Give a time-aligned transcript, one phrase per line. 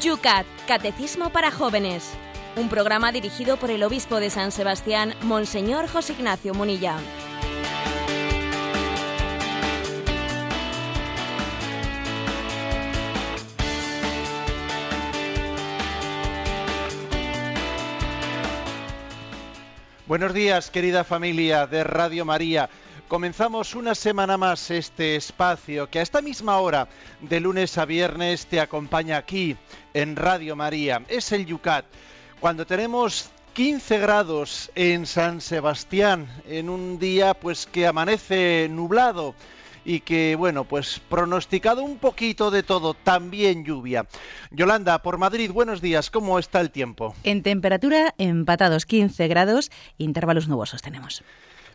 [0.00, 2.14] Yucat, Catecismo para Jóvenes.
[2.56, 6.96] Un programa dirigido por el obispo de San Sebastián, Monseñor José Ignacio Munilla.
[20.06, 22.68] Buenos días, querida familia de Radio María.
[23.10, 26.86] Comenzamos una semana más este espacio que a esta misma hora,
[27.20, 29.56] de lunes a viernes, te acompaña aquí
[29.94, 31.02] en Radio María.
[31.08, 31.86] Es el Yucat.
[32.38, 39.34] Cuando tenemos 15 grados en San Sebastián, en un día pues que amanece nublado
[39.84, 44.06] y que, bueno, pues pronosticado un poquito de todo, también lluvia.
[44.52, 47.16] Yolanda, por Madrid, buenos días, ¿cómo está el tiempo?
[47.24, 51.24] En temperatura, empatados 15 grados, intervalos nubosos tenemos.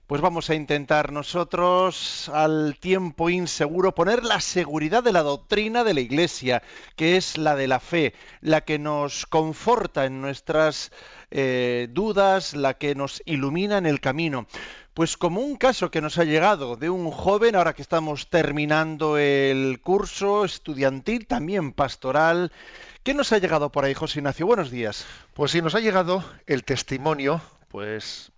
[0.08, 5.96] Pues vamos a intentar nosotros al tiempo inseguro poner la seguridad de la doctrina de
[5.96, 6.62] la Iglesia,
[6.96, 10.92] que es la de la fe, la que nos conforta en nuestras
[11.32, 14.46] eh, dudas, la que nos ilumina en el camino.
[14.94, 19.18] Pues como un caso que nos ha llegado de un joven, ahora que estamos terminando
[19.18, 22.52] el curso estudiantil, también pastoral,
[23.02, 24.46] ¿qué nos ha llegado por ahí, José Ignacio?
[24.46, 25.08] Buenos días.
[25.34, 28.32] Pues sí, nos ha llegado el testimonio, pues,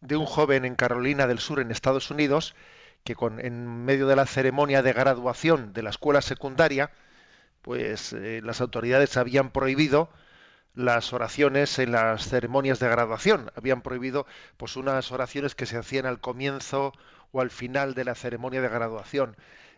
[0.00, 2.54] de un joven en Carolina del Sur, en Estados Unidos,
[3.04, 6.90] que con, en medio de la ceremonia de graduación de la escuela secundaria,
[7.62, 10.10] pues eh, las autoridades habían prohibido
[10.74, 13.50] las oraciones en las ceremonias de graduación.
[13.56, 16.92] Habían prohibido pues unas oraciones que se hacían al comienzo
[17.32, 19.36] o al final de la ceremonia de graduación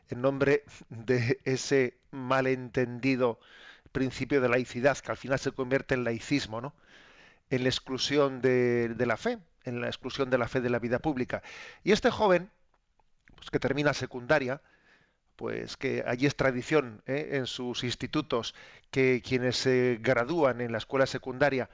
[0.09, 3.39] en nombre de ese malentendido
[3.93, 6.75] principio de laicidad que al final se convierte en laicismo, ¿no?
[7.51, 10.79] En la exclusión de, de la fe, en la exclusión de la fe de la
[10.79, 11.43] vida pública.
[11.85, 12.51] Y este joven,
[13.35, 14.63] pues que termina secundaria,
[15.37, 17.31] pues que allí es tradición ¿eh?
[17.33, 18.55] en sus institutos
[18.91, 21.69] que quienes se gradúan en la escuela secundaria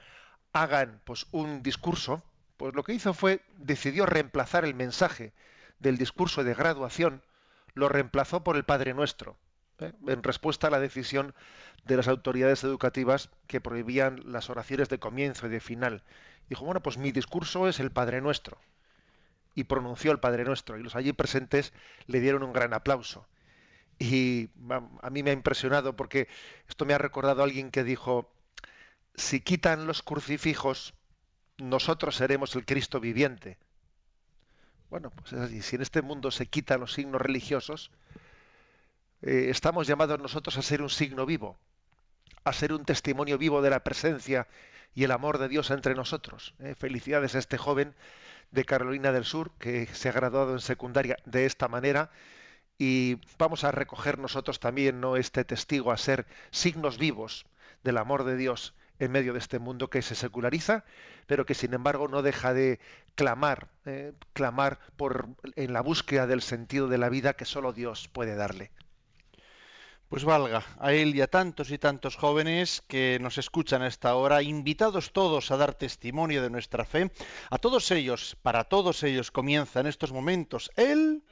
[0.51, 2.23] hagan pues un discurso,
[2.57, 5.33] pues lo que hizo fue decidió reemplazar el mensaje
[5.79, 7.23] del discurso de graduación,
[7.73, 9.37] lo reemplazó por el Padre Nuestro,
[9.83, 9.93] ¿eh?
[10.07, 11.33] en respuesta a la decisión
[11.85, 16.03] de las autoridades educativas que prohibían las oraciones de comienzo y de final.
[16.49, 18.57] Dijo, bueno, pues mi discurso es el Padre Nuestro.
[19.55, 20.77] Y pronunció el Padre Nuestro.
[20.77, 21.73] Y los allí presentes
[22.07, 23.27] le dieron un gran aplauso.
[23.99, 24.49] Y
[25.01, 26.27] a mí me ha impresionado porque
[26.67, 28.31] esto me ha recordado a alguien que dijo,
[29.15, 30.93] si quitan los crucifijos,
[31.57, 33.57] nosotros seremos el Cristo viviente.
[34.89, 35.61] Bueno, pues es así.
[35.61, 37.91] Si en este mundo se quitan los signos religiosos,
[39.25, 41.57] eh, estamos llamados nosotros a ser un signo vivo,
[42.43, 44.47] a ser un testimonio vivo de la presencia
[44.93, 46.53] y el amor de Dios entre nosotros.
[46.59, 46.75] Eh.
[46.77, 47.95] Felicidades a este joven
[48.51, 52.11] de Carolina del Sur que se ha graduado en secundaria de esta manera
[52.77, 55.15] y vamos a recoger nosotros también ¿no?
[55.15, 57.45] este testigo a ser signos vivos
[57.83, 60.83] del amor de Dios en medio de este mundo que se seculariza,
[61.27, 62.79] pero que sin embargo no deja de
[63.15, 68.09] clamar, eh, clamar por en la búsqueda del sentido de la vida que solo Dios
[68.09, 68.71] puede darle.
[70.13, 74.13] Pues valga a él y a tantos y tantos jóvenes que nos escuchan a esta
[74.13, 77.11] hora, invitados todos a dar testimonio de nuestra fe,
[77.49, 81.23] a todos ellos, para todos ellos comienza en estos momentos el...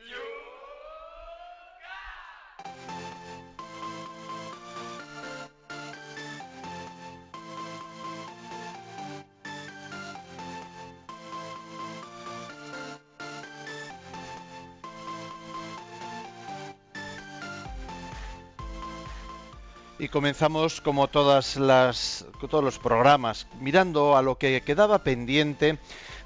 [20.01, 25.78] Y comenzamos como todas las, todos los programas, mirando a lo que quedaba pendiente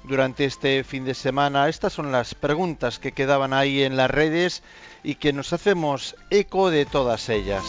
[0.04, 1.68] durante este fin de semana.
[1.68, 4.62] Estas son las preguntas que quedaban ahí en las redes
[5.04, 7.64] y que nos hacemos eco de todas ellas.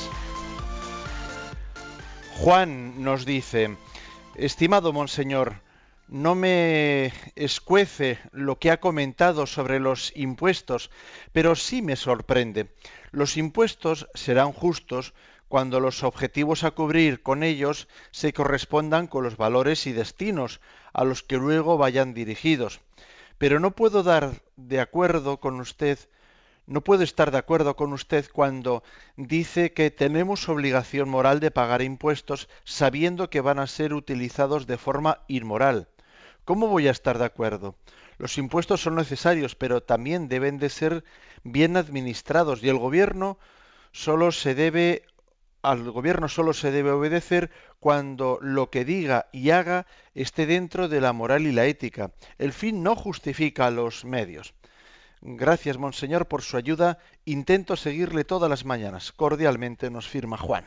[2.37, 3.75] Juan nos dice,
[4.35, 5.55] estimado monseñor,
[6.07, 10.89] no me escuece lo que ha comentado sobre los impuestos,
[11.33, 12.69] pero sí me sorprende.
[13.11, 15.13] Los impuestos serán justos
[15.47, 20.59] cuando los objetivos a cubrir con ellos se correspondan con los valores y destinos
[20.93, 22.81] a los que luego vayan dirigidos.
[23.37, 25.99] Pero no puedo dar de acuerdo con usted,
[26.65, 28.83] no puedo estar de acuerdo con usted cuando
[29.15, 34.77] dice que tenemos obligación moral de pagar impuestos sabiendo que van a ser utilizados de
[34.77, 35.87] forma inmoral.
[36.43, 37.75] ¿Cómo voy a estar de acuerdo?
[38.17, 41.03] Los impuestos son necesarios, pero también deben de ser
[41.43, 43.37] bien administrados y el gobierno
[43.91, 45.03] solo se debe
[45.71, 49.85] al gobierno solo se debe obedecer cuando lo que diga y haga
[50.15, 52.11] esté dentro de la moral y la ética.
[52.37, 54.53] El fin no justifica los medios.
[55.21, 56.99] Gracias, Monseñor, por su ayuda.
[57.25, 59.11] Intento seguirle todas las mañanas.
[59.11, 60.65] Cordialmente nos firma Juan.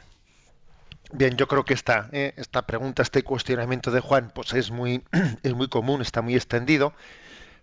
[1.12, 2.35] Bien, yo creo que esta, eh,
[2.67, 5.03] pregunta, este cuestionamiento de Juan, pues es muy,
[5.43, 6.93] es muy común, está muy extendido.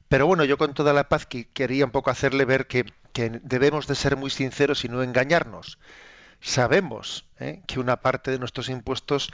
[0.09, 3.87] Pero bueno, yo con toda la paz que quería un poco hacerle ver que, debemos
[3.87, 5.79] de ser muy sinceros y no engañarnos.
[6.39, 9.31] Sabemos eh, que una parte de nuestros impuestos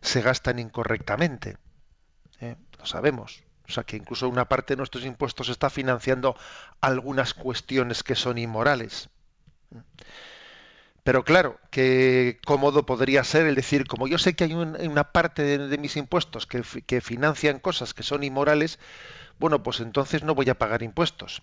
[0.00, 1.58] se gastan incorrectamente.
[2.40, 3.42] Eh, lo sabemos.
[3.68, 6.36] O sea, que incluso una parte de nuestros impuestos está financiando
[6.80, 9.08] algunas cuestiones que son inmorales.
[11.02, 15.58] Pero claro, qué cómodo podría ser el decir, como yo sé que hay una parte
[15.58, 18.78] de, mis impuestos que, que, financian cosas que son inmorales,
[19.38, 21.42] bueno, pues entonces no voy a pagar impuestos.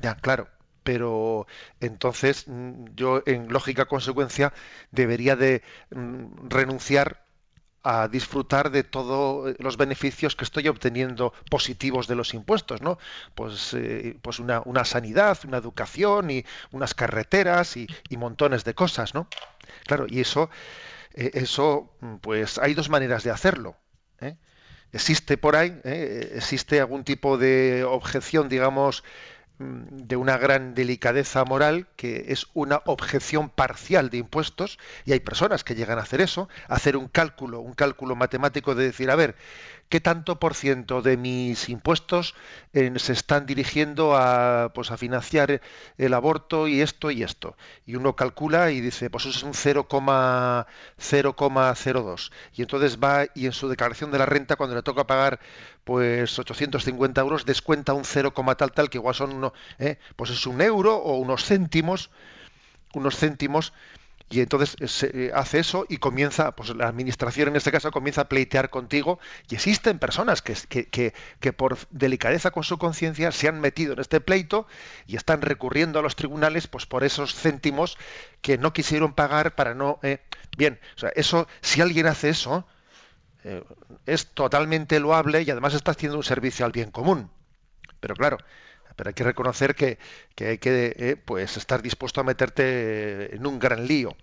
[0.00, 0.48] Ya, claro,
[0.82, 1.46] pero
[1.80, 4.52] entonces mm, yo en lógica consecuencia
[4.90, 7.22] debería de mm, renunciar
[7.82, 12.98] a disfrutar de todos eh, los beneficios que estoy obteniendo positivos de los impuestos, ¿no?
[13.34, 19.26] Pues, eh, pues una, sanidad, una educación y unas carreteras y, montones de cosas, ¿no?
[19.86, 20.48] Claro, y eso,
[21.14, 23.76] eh, eso, pues hay dos maneras de hacerlo.
[24.92, 29.31] Existe por ahí, existe algún tipo de objeción, digamos, Mm,
[29.90, 35.64] de una gran delicadeza moral que es una objeción parcial de impuestos y hay personas
[35.64, 39.16] que llegan a hacer eso, a hacer un cálculo, un cálculo matemático de decir, a
[39.16, 39.36] ver,
[39.92, 42.34] ¿qué tanto por ciento de mis impuestos
[42.72, 45.60] eh, se están dirigiendo a, pues, a financiar
[45.98, 47.58] el aborto y esto y esto?
[47.84, 52.32] Y uno calcula y dice, pues eso es un 0,02.
[52.54, 55.40] Y entonces va y en su declaración de la renta, cuando le toca pagar
[55.84, 59.98] pues 850 euros, descuenta un 0, tal tal, que igual son, uno, ¿eh?
[60.16, 62.08] pues es un euro o unos céntimos,
[62.94, 63.74] unos céntimos,
[64.30, 67.90] y entonces eh, se eh, hace eso y comienza, pues la administración en este caso
[67.90, 73.32] comienza a pleitear contigo y existen personas que, que, que, por delicadeza con su conciencia
[73.32, 74.66] se han metido en este pleito
[75.06, 77.98] y están recurriendo a los tribunales pues por esos céntimos
[78.40, 80.00] que no quisieron pagar para no...
[80.56, 82.66] bien, o sea, eso, si alguien hace eso,
[83.44, 83.62] eh,
[84.06, 87.30] es totalmente loable y además está haciendo un servicio al bien común.
[88.00, 88.38] Pero claro,
[88.96, 89.98] pero hay que reconocer que,
[90.38, 94.16] hay que eh, pues estar dispuesto a meterte en un gran lío.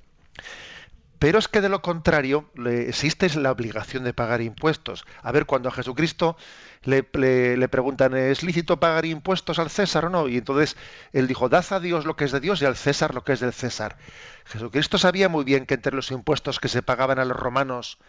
[1.20, 5.06] Pero es que de lo contrario existe la obligación de pagar impuestos.
[5.22, 6.38] A ver, cuando a Jesucristo
[6.84, 10.30] le, le, preguntan, ¿es lícito pagar impuestos al César o no?
[10.30, 10.78] Y entonces
[11.12, 13.34] él dijo, dad a Dios lo que es de Dios y al César lo que
[13.34, 13.98] es del César.
[14.46, 18.00] Jesucristo sabía muy bien que entre los impuestos que se pagaban a los romanos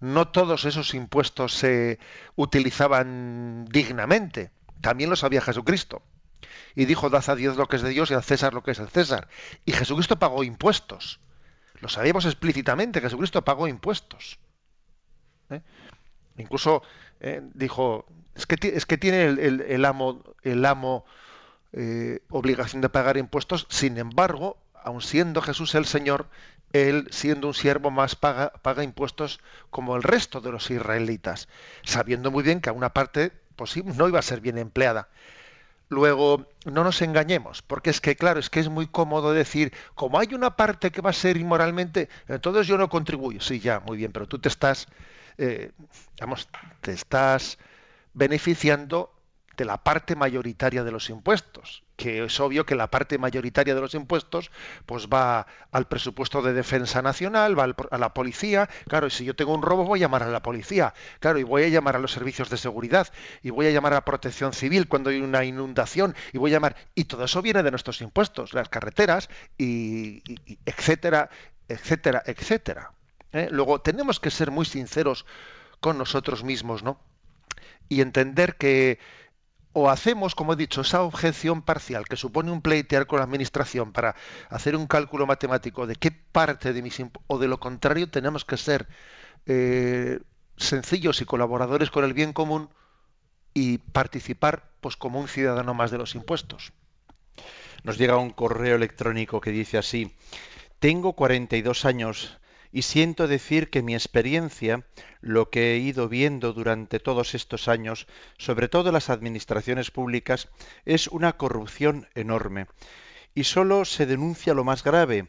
[0.00, 1.98] no todos esos impuestos se
[2.34, 4.50] utilizaban dignamente.
[4.80, 6.02] También lo sabía Jesucristo.
[6.74, 8.70] Y dijo, dad a Dios lo que es de Dios y a César lo que
[8.70, 9.28] es el César.
[9.64, 11.20] Y Jesucristo pagó impuestos.
[11.80, 14.38] Lo sabíamos explícitamente, Jesucristo pagó impuestos.
[15.50, 15.62] ¿Eh?
[16.36, 16.82] Incluso
[17.20, 21.04] eh, dijo, es que, es que tiene el, amo, el amo
[21.72, 26.28] eh, obligación de pagar impuestos, sin embargo, aun siendo Jesús el Señor,
[26.72, 29.40] él, siendo un siervo más, paga, paga impuestos
[29.70, 31.48] como el resto de los israelitas,
[31.82, 33.32] sabiendo muy bien que a una parte
[33.84, 35.08] no iba a ser bien empleada.
[35.88, 40.20] Luego, no nos engañemos, porque es que, claro, es que es muy cómodo decir, como
[40.20, 43.40] hay una parte que va a ser inmoralmente, entonces yo no contribuyo.
[43.40, 44.86] Sí, ya, muy bien, pero tú te estás,
[45.36, 45.72] eh,
[46.80, 47.58] te estás
[48.14, 49.12] beneficiando
[49.60, 53.80] de la parte mayoritaria de los impuestos, que es obvio que la parte mayoritaria de
[53.82, 54.50] los impuestos
[54.86, 59.36] pues va al presupuesto de defensa nacional, va a la policía, claro, y si yo
[59.36, 61.98] tengo un robo voy a llamar a la policía, claro, y voy a llamar a
[61.98, 63.08] los servicios de seguridad,
[63.42, 66.76] y voy a llamar a protección civil cuando hay una inundación, y voy a llamar,
[66.94, 70.22] y todo eso viene de nuestros impuestos, las carreteras, y,
[70.64, 71.28] etcétera,
[71.68, 72.92] etcétera, etcétera.
[73.34, 73.48] ¿eh?
[73.50, 75.26] Luego, tenemos que ser muy sinceros
[75.80, 76.98] con nosotros mismos, ¿no?
[77.90, 79.00] Y entender que
[79.72, 83.92] o hacemos, como he dicho, esa objeción parcial que supone un pleitear con la administración
[83.92, 84.16] para
[84.48, 88.56] hacer un cálculo matemático de qué parte de mis o de lo contrario tenemos que
[88.56, 88.88] ser
[89.46, 90.20] eh,
[90.56, 92.68] sencillos y colaboradores con el bien común
[93.54, 96.72] y participar pues como un ciudadano más de los impuestos.
[97.82, 100.14] Nos llega un correo electrónico que dice así:
[100.78, 102.38] Tengo 42 años
[102.72, 104.84] y siento decir que mi experiencia,
[105.20, 108.06] lo que he ido viendo durante todos estos años,
[108.38, 110.48] sobre todo las administraciones públicas,
[110.84, 112.66] es una corrupción enorme.
[113.34, 115.28] Y sólo se denuncia lo más grave,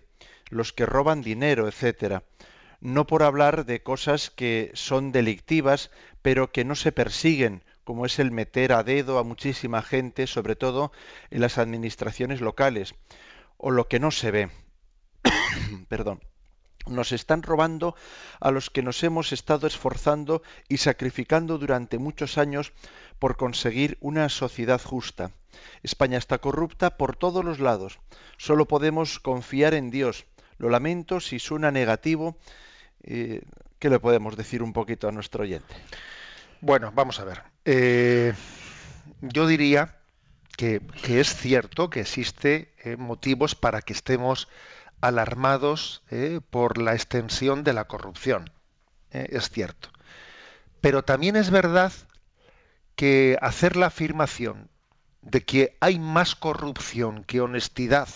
[0.49, 2.23] los que roban dinero, etcétera.
[2.79, 8.19] No por hablar de cosas que son delictivas, pero que no se persiguen, como es
[8.19, 10.91] el meter a dedo a muchísima gente, sobre todo
[11.29, 12.95] en las administraciones locales,
[13.57, 14.49] o lo que no se ve.
[15.89, 16.21] Perdón
[16.87, 17.95] nos están robando
[18.39, 22.73] a los que nos hemos estado esforzando y sacrificando durante muchos años
[23.19, 25.31] por conseguir una sociedad justa.
[25.83, 27.99] España está corrupta por todos los lados.
[28.37, 30.25] Solo podemos confiar en Dios.
[30.57, 32.37] Lo lamento si suena negativo
[33.81, 35.73] ¿Qué le podemos decir un poquito a nuestro oyente?
[36.61, 37.41] Bueno, vamos a ver.
[37.65, 38.31] Eh,
[39.21, 39.97] yo diría
[40.55, 44.47] que, es cierto que existe eh, motivos para que estemos
[45.01, 48.51] alarmados eh, por la extensión de la corrupción.
[49.11, 49.89] es cierto.
[50.79, 51.91] Pero también es verdad
[52.95, 54.69] que hacer la afirmación
[55.21, 58.09] de que hay más corrupción que honestidad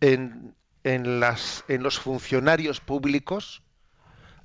[0.00, 0.54] en,
[0.84, 3.62] en, las, en los funcionarios públicos,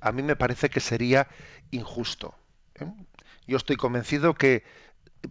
[0.00, 1.28] a mí me parece que sería
[1.70, 2.34] injusto.
[2.74, 2.92] ¿eh?
[3.46, 4.64] Yo estoy convencido que,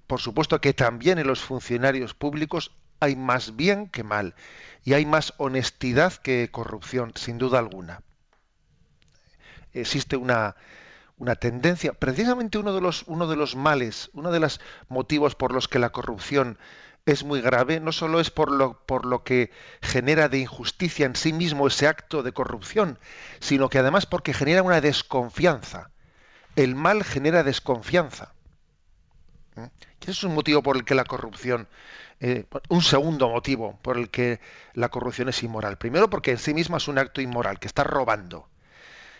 [0.07, 4.35] por supuesto, que también en los funcionarios públicos hay más bien que mal
[4.83, 8.01] y hay más honestidad que corrupción, sin duda alguna.
[9.73, 10.55] Existe una,
[11.17, 15.53] una tendencia, precisamente uno de los, uno de los males, uno de los motivos por
[15.53, 16.57] los que la corrupción
[17.05, 21.15] es muy grave, no solo es por lo, por lo que genera de injusticia en
[21.15, 22.99] sí mismo ese acto de corrupción,
[23.39, 25.91] sino que además porque genera una desconfianza.
[26.55, 28.33] El mal genera desconfianza.
[29.57, 29.69] ¿Eh?
[30.01, 31.67] ese es un motivo por el que la corrupción,
[32.19, 34.39] eh, un segundo motivo por el que
[34.73, 35.77] la corrupción es inmoral.
[35.77, 38.47] Primero porque en sí misma es un acto inmoral, que está robando.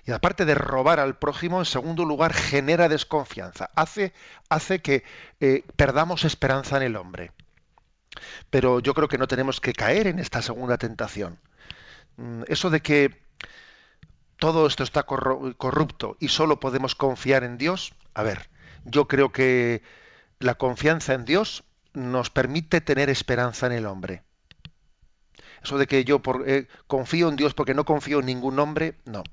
[0.05, 3.71] Y aparte de robar al prójimo, en segundo lugar, genera desconfianza.
[3.75, 4.13] Hace,
[4.49, 5.03] hace que
[5.39, 7.31] eh, perdamos esperanza en el hombre.
[8.49, 11.39] Pero yo creo que no tenemos que caer en esta segunda tentación.
[12.17, 13.25] Mm, eso de que
[14.37, 18.49] todo esto está corrupto y solo podemos confiar en Dios, a ver,
[18.83, 19.81] yo creo que
[20.39, 21.63] la confianza en Dios
[21.95, 24.23] nos permite tener esperanza en el hombre.
[25.63, 29.23] Eso de que yo eh, confío en Dios porque no confío en ningún hombre, no.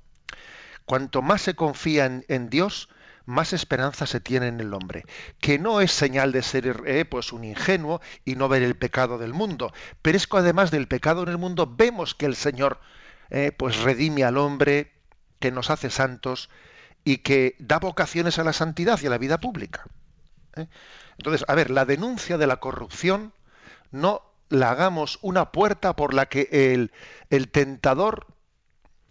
[0.87, 2.89] Cuanto más se confía en Dios,
[3.27, 5.05] más esperanza se tiene en el hombre,
[5.41, 9.19] que no es señal de ser eh, pues un ingenuo y no ver el pecado
[9.19, 12.81] del mundo, pero es que además del pecado en el mundo vemos que el Señor
[13.31, 14.93] eh, pues redime al hombre,
[15.39, 16.51] que nos hace santos
[17.05, 19.85] y que da vocaciones a la santidad y a la vida pública.
[20.57, 20.67] ¿Eh?
[21.19, 23.33] Entonces, a ver, la denuncia de la corrupción
[23.91, 26.93] no la hagamos una puerta por la que el,
[27.31, 28.27] el tentador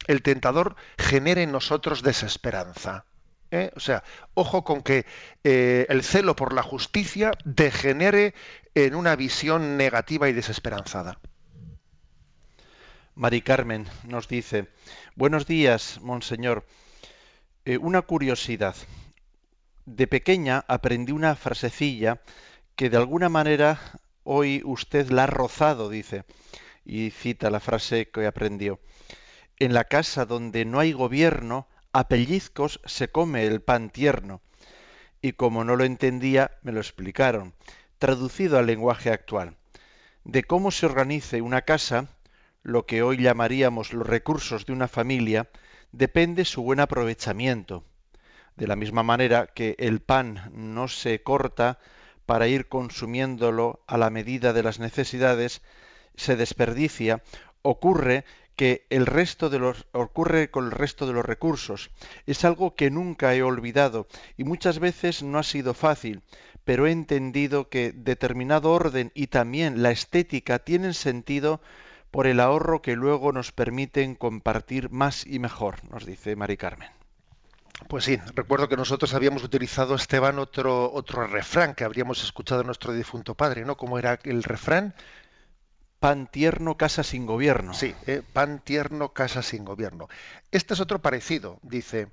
[0.07, 3.05] el tentador genere en nosotros desesperanza.
[3.51, 3.71] ¿eh?
[3.75, 5.05] O sea, ojo con que
[5.43, 8.33] eh, el celo por la justicia degenere
[8.73, 11.19] en una visión negativa y desesperanzada.
[13.13, 14.69] Mari Carmen nos dice,
[15.15, 16.65] buenos días, monseñor.
[17.79, 18.75] Una curiosidad.
[19.85, 22.21] De pequeña aprendí una frasecilla
[22.75, 23.79] que de alguna manera
[24.23, 26.23] hoy usted la ha rozado, dice,
[26.85, 28.79] y cita la frase que aprendió.
[29.57, 34.41] En la casa donde no hay gobierno, a pellizcos se come el pan tierno.
[35.21, 37.53] Y como no lo entendía, me lo explicaron,
[37.97, 39.57] traducido al lenguaje actual.
[40.23, 42.07] De cómo se organice una casa,
[42.61, 45.49] lo que hoy llamaríamos los recursos de una familia,
[45.91, 47.83] depende su buen aprovechamiento.
[48.55, 51.79] De la misma manera que el pan no se corta
[52.25, 55.61] para ir consumiéndolo a la medida de las necesidades,
[56.15, 57.23] se desperdicia,
[57.61, 61.89] ocurre que el resto de los ocurre con el resto de los recursos.
[62.27, 66.21] Es algo que nunca he olvidado y muchas veces no ha sido fácil,
[66.63, 71.61] pero he entendido que determinado orden y también la estética tienen sentido
[72.11, 77.00] por el ahorro que luego nos permiten compartir más y mejor, nos dice Mari Carmen.
[77.87, 82.63] Pues sí, recuerdo que nosotros habíamos utilizado, Esteban, otro, otro refrán que habríamos escuchado a
[82.63, 83.75] nuestro difunto padre, ¿no?
[83.75, 84.93] Como era el refrán,
[86.01, 87.75] Pan tierno, casa sin gobierno.
[87.75, 90.07] Sí, eh, pan tierno, casa sin gobierno.
[90.49, 91.59] Este es otro parecido.
[91.61, 92.07] Dice,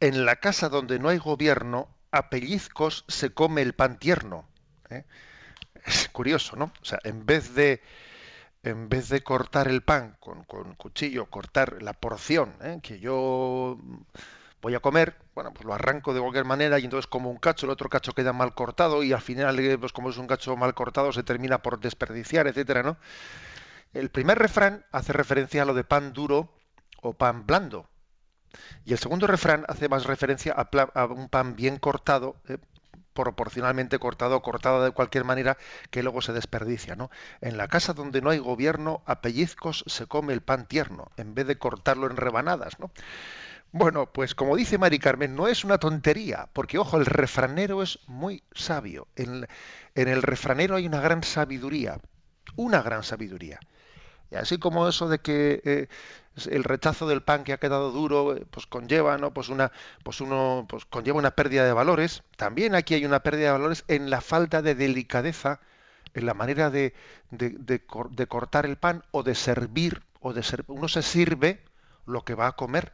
[0.00, 4.48] en la casa donde no hay gobierno, a pellizcos se come el pan tierno.
[4.88, 5.04] ¿eh?
[5.84, 6.72] Es curioso, ¿no?
[6.80, 7.82] O sea, en vez de,
[8.62, 12.80] en vez de cortar el pan con, con cuchillo, cortar la porción ¿eh?
[12.82, 13.78] que yo
[14.62, 17.66] voy a comer, bueno, pues lo arranco de cualquier manera y entonces como un cacho,
[17.66, 20.56] el otro cacho queda mal cortado y al final, eh, pues como es un cacho
[20.56, 22.96] mal cortado, se termina por desperdiciar, etcétera, ¿no?
[23.92, 26.54] El primer refrán hace referencia a lo de pan duro
[27.02, 27.88] o pan blando.
[28.84, 32.58] Y el segundo refrán hace más referencia a, un pan bien cortado, eh,
[33.12, 35.58] proporcionalmente cortado o cortado de cualquier manera
[35.90, 36.94] que luego se desperdicia.
[36.94, 37.10] ¿no?
[37.40, 41.34] En la casa donde no hay gobierno, a pellizcos se come el pan tierno, en
[41.34, 42.78] vez de cortarlo en rebanadas.
[42.78, 42.90] ¿no?
[43.72, 47.98] Bueno, pues como dice Mari Carmen, no es una tontería, porque ojo, el refranero es
[48.06, 49.08] muy sabio.
[49.16, 49.46] En,
[49.94, 51.98] el refranero hay una gran sabiduría,
[52.56, 53.60] una gran sabiduría.
[54.30, 55.88] Y así como eso de que eh,
[56.50, 59.32] el rechazo del pan que ha quedado duro, eh, pues conlleva, ¿no?
[59.32, 59.72] Pues una,
[60.04, 62.22] pues uno, pues conlleva una pérdida de valores.
[62.36, 65.60] También aquí hay una pérdida de valores en la falta de delicadeza,
[66.14, 66.94] en la manera de,
[67.30, 67.80] de,
[68.28, 71.62] cortar el pan o de servir, o de ser, uno se sirve
[72.06, 72.92] lo que va a comer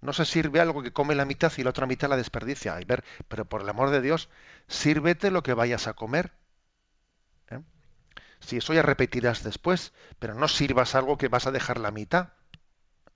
[0.00, 2.78] No se sirve algo que come la mitad y la otra mitad la desperdicia.
[2.86, 4.28] ver, pero por el amor de Dios,
[4.68, 6.32] sírvete lo que vayas a comer.
[7.50, 7.60] ¿eh?
[8.40, 12.30] Si eso ya repetirás después, pero no sirvas algo que vas a dejar la mitad.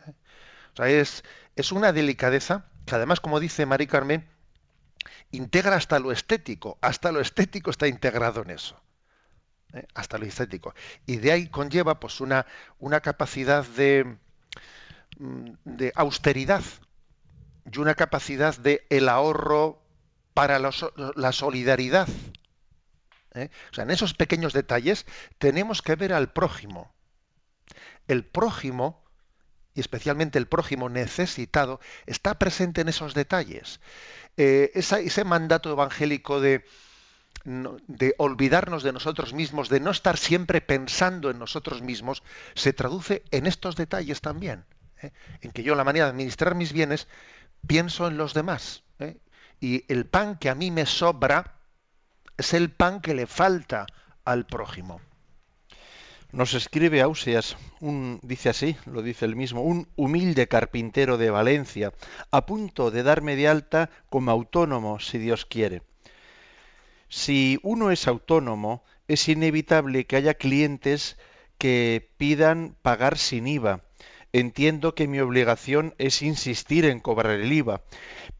[0.06, 0.14] ¿eh?
[0.72, 1.22] O sea, es,
[1.56, 4.28] es una delicadeza que además, como dice Mari Carmen,
[5.30, 6.78] integra hasta lo estético.
[6.80, 8.80] Hasta lo estético está integrado en eso.
[9.72, 9.86] ¿eh?
[9.94, 10.74] Hasta lo estético.
[11.06, 12.46] Y de ahí conlleva pues una,
[12.78, 14.16] una capacidad de,
[15.18, 16.62] de austeridad
[17.70, 19.82] y una capacidad de el ahorro
[20.34, 22.08] para la solidaridad.
[23.34, 23.50] ¿eh?
[23.70, 25.06] O sea, en esos pequeños detalles
[25.38, 26.92] tenemos que ver al prójimo.
[28.08, 29.04] El prójimo,
[29.74, 33.80] y especialmente el prójimo necesitado, está presente en esos detalles.
[34.36, 36.64] Eh, ese mandato evangélico de
[38.18, 42.22] olvidarnos de nosotros mismos, de no estar siempre pensando en nosotros mismos,
[42.54, 44.64] se traduce en estos detalles también.
[45.02, 45.12] ¿Eh?
[45.40, 47.08] En que yo, la manera de administrar mis bienes,
[47.66, 48.82] pienso en los demás.
[48.98, 49.16] ¿eh?
[49.60, 51.54] Y el pan que a mí me sobra
[52.36, 53.86] es el pan que le falta
[54.24, 55.00] al prójimo.
[56.32, 61.92] Nos escribe Ausias, un, dice así, lo dice el mismo, un humilde carpintero de Valencia,
[62.30, 65.82] a punto de darme de alta como autónomo, si Dios quiere.
[67.10, 71.18] Si uno es autónomo, es inevitable que haya clientes
[71.58, 73.82] que pidan pagar sin IVA.
[74.34, 77.82] Entiendo que mi obligación es insistir en cobrar el IVA,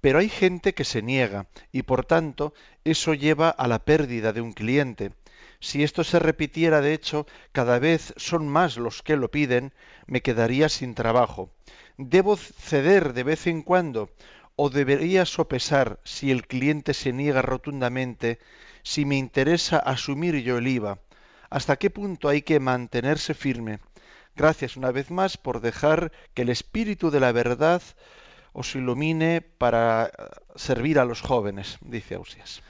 [0.00, 4.40] pero hay gente que se niega y por tanto eso lleva a la pérdida de
[4.40, 5.12] un cliente.
[5.60, 9.74] Si esto se repitiera, de hecho, cada vez son más los que lo piden,
[10.06, 11.50] me quedaría sin trabajo.
[11.98, 14.10] ¿Debo ceder de vez en cuando
[14.56, 18.38] o debería sopesar si el cliente se niega rotundamente
[18.82, 21.00] si me interesa asumir yo el IVA?
[21.50, 23.78] ¿Hasta qué punto hay que mantenerse firme?
[24.34, 27.82] Gracias una vez más por dejar que el espíritu de la verdad
[28.52, 30.10] os ilumine para
[30.56, 32.62] servir a los jóvenes, dice Ausias.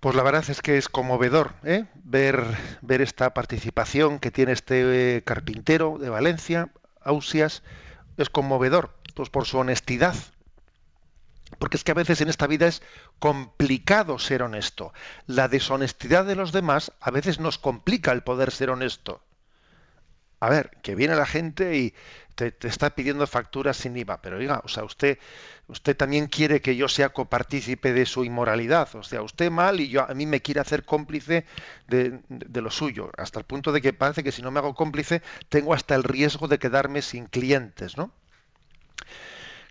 [0.00, 1.84] Pues la verdad es que es conmovedor ¿eh?
[1.94, 2.44] ver,
[2.82, 7.62] ver esta participación que tiene este eh, carpintero de Valencia, Ausias,
[8.16, 10.16] es conmovedor, pues por su honestidad,
[11.58, 12.82] porque es que a veces en esta vida es
[13.18, 14.92] complicado ser honesto.
[15.26, 19.22] La deshonestidad de los demás a veces nos complica el poder ser honesto.
[20.40, 21.94] A ver, que viene la gente y
[22.34, 25.18] te, está pidiendo facturas sin IVA, pero oiga, o sea, usted,
[25.68, 29.88] usted también quiere que yo sea copartícipe de su inmoralidad, o sea, usted mal y
[29.88, 31.46] yo a mí me quiere hacer cómplice
[31.88, 34.74] de, de lo suyo, hasta el punto de que parece que si no me hago
[34.74, 38.12] cómplice tengo hasta el riesgo de quedarme sin clientes, ¿no?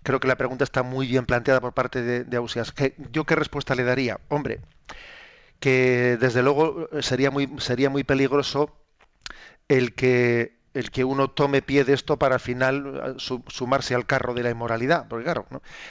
[0.06, 2.72] creo que la pregunta está muy bien planteada por parte de, de Ausias.
[3.10, 4.20] ¿Yo qué respuesta le daría?
[4.28, 4.60] Hombre,
[5.58, 8.76] que desde luego sería muy, sería muy peligroso
[9.68, 14.06] el que el que uno tome pie de esto para al final eh, sumarse al
[14.06, 15.08] carro de la inmoralidad.
[15.08, 15.46] Porque claro,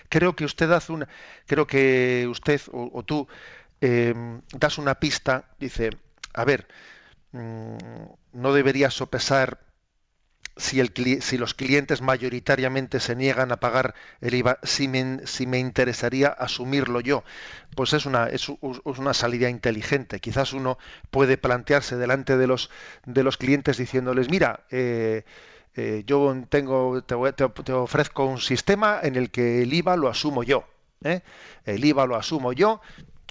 [0.09, 1.07] creo que usted hace una,
[1.47, 3.27] creo que usted o, tú
[3.81, 5.89] em, das una pista, dice,
[6.33, 6.67] a ver,
[7.31, 7.77] mm,
[8.33, 9.59] no debería sopesar
[10.57, 10.91] si, el,
[11.21, 16.29] si, los clientes mayoritariamente se niegan a pagar el IVA, si me, si me interesaría
[16.29, 17.23] asumirlo yo.
[17.75, 20.19] Pues es una, es, una salida inteligente.
[20.19, 20.77] Quizás uno
[21.11, 22.69] puede plantearse delante de los,
[23.05, 25.23] de los clientes diciéndoles, mira, eh,
[25.75, 30.43] eh, yo tengo, te, te, ofrezco un sistema en el que el IVA lo asumo
[30.43, 30.65] yo.
[31.03, 31.21] ¿eh?
[31.65, 32.79] El IVA lo asumo yo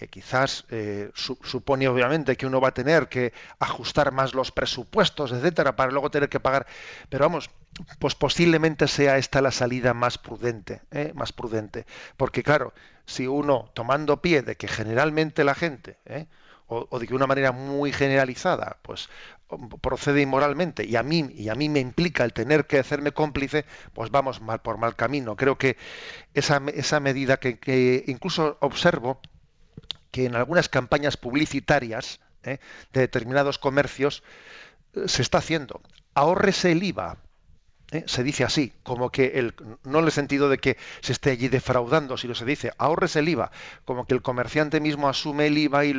[0.09, 5.77] quizás eh, supone obviamente que uno va a tener que ajustar más los presupuestos, etcétera,
[5.77, 6.67] para luego tener que pagar.
[7.09, 7.51] Pero vamos,
[7.99, 11.12] pues posiblemente sea esta la salida más prudente, ¿eh?
[11.14, 11.87] más prudente,
[12.17, 12.73] porque claro,
[13.07, 16.27] si uno tomando pie de que generalmente la gente ¿eh?
[16.67, 19.09] o, de que una manera muy generalizada, pues
[19.81, 23.64] procede inmoralmente y a mí y a mí me implica el tener que hacerme cómplice,
[23.93, 25.37] pues vamos mal por mal camino.
[25.37, 25.77] Creo que
[26.33, 29.21] esa, esa medida que incluso observo
[30.14, 32.59] que en algunas campañas publicitarias ¿eh?
[32.92, 34.22] de determinados comercios
[34.92, 35.81] eh, se está haciendo.
[36.14, 37.16] Ahórrese el IVA.
[37.90, 38.05] ¿eh?
[38.07, 41.48] Se dice así, como que el, no en el sentido de que se esté allí
[41.48, 43.50] defraudando, sino se dice ahórrese el IVA,
[43.85, 45.98] como que el comerciante mismo asume el IVA y,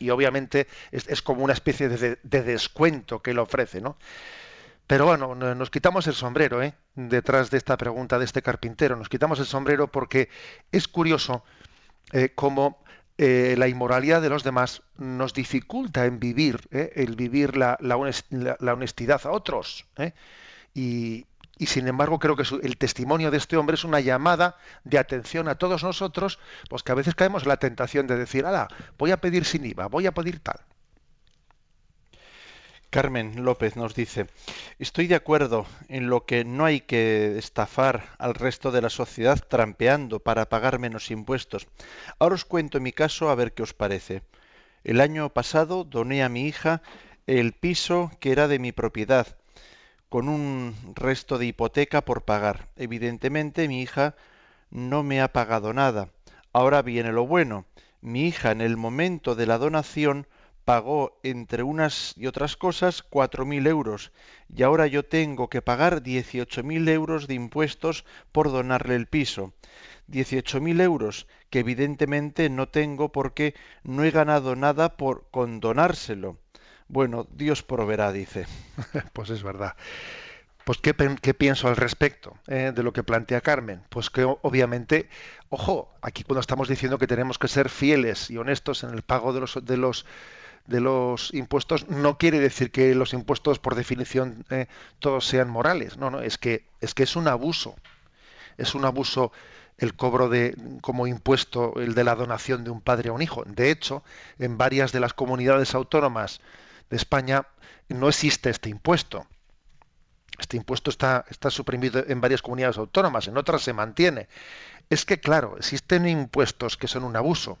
[0.00, 3.96] y, obviamente es, como una especie de, descuento que le ofrece, ¿no?
[4.88, 6.74] Pero bueno, nos quitamos el sombrero, ¿eh?
[6.96, 10.30] Detrás de esta pregunta de este carpintero, nos quitamos el sombrero porque
[10.72, 11.44] es curioso
[12.34, 12.85] cómo
[13.18, 19.22] eh, la inmoralidad de los demás nos dificulta en vivir, eh, el vivir la, honestidad
[19.24, 19.86] a otros.
[19.96, 20.12] Eh,
[20.74, 21.26] y,
[21.64, 25.54] sin embargo creo que el testimonio de este hombre es una llamada de atención a
[25.54, 29.16] todos nosotros, pues que a veces caemos en la tentación de decir, ala, voy a
[29.16, 30.60] pedir sin IVA, voy a pedir tal.
[32.96, 34.26] Carmen López nos dice,
[34.78, 39.38] estoy de acuerdo en lo que no hay que estafar al resto de la sociedad
[39.46, 41.66] trampeando para pagar menos impuestos.
[42.18, 44.22] Ahora os cuento mi caso a ver qué os parece.
[44.82, 46.80] El año pasado doné a mi hija
[47.26, 49.26] el piso que era de mi propiedad,
[50.08, 52.68] con un resto de hipoteca por pagar.
[52.76, 54.14] Evidentemente mi hija
[54.70, 56.08] no me ha pagado nada.
[56.54, 57.66] Ahora viene lo bueno.
[58.00, 60.26] Mi hija en el momento de la donación
[60.66, 64.10] pagó entre unas y otras cosas cuatro mil euros
[64.52, 69.54] y ahora yo tengo que pagar dieciocho mil euros de impuestos por donarle el piso.
[70.08, 76.36] Dieciocho mil euros que evidentemente no tengo porque no he ganado nada por condonárselo.
[76.88, 78.46] Bueno, Dios proveerá, dice.
[79.12, 79.76] pues es verdad.
[80.64, 83.84] Pues ¿qué, pienso al respecto eh, de lo que plantea Carmen?
[83.88, 85.08] Pues que obviamente,
[85.48, 89.32] ojo, aquí cuando estamos diciendo que tenemos que ser fieles y honestos en el pago
[89.32, 90.06] de los, de los
[90.66, 94.66] de los impuestos no quiere decir que los impuestos por definición eh,
[94.98, 97.76] todos sean morales no no es que es que es un abuso
[98.58, 99.32] es un abuso
[99.78, 103.44] el cobro de como impuesto el de la donación de un padre a un hijo
[103.46, 104.02] de hecho
[104.38, 106.40] en varias de las comunidades autónomas
[106.90, 107.46] de España
[107.88, 109.26] no existe este impuesto
[110.38, 114.28] este impuesto está, está suprimido en varias comunidades autónomas, en otras se mantiene.
[114.90, 117.58] Es que, claro, existen impuestos que son un abuso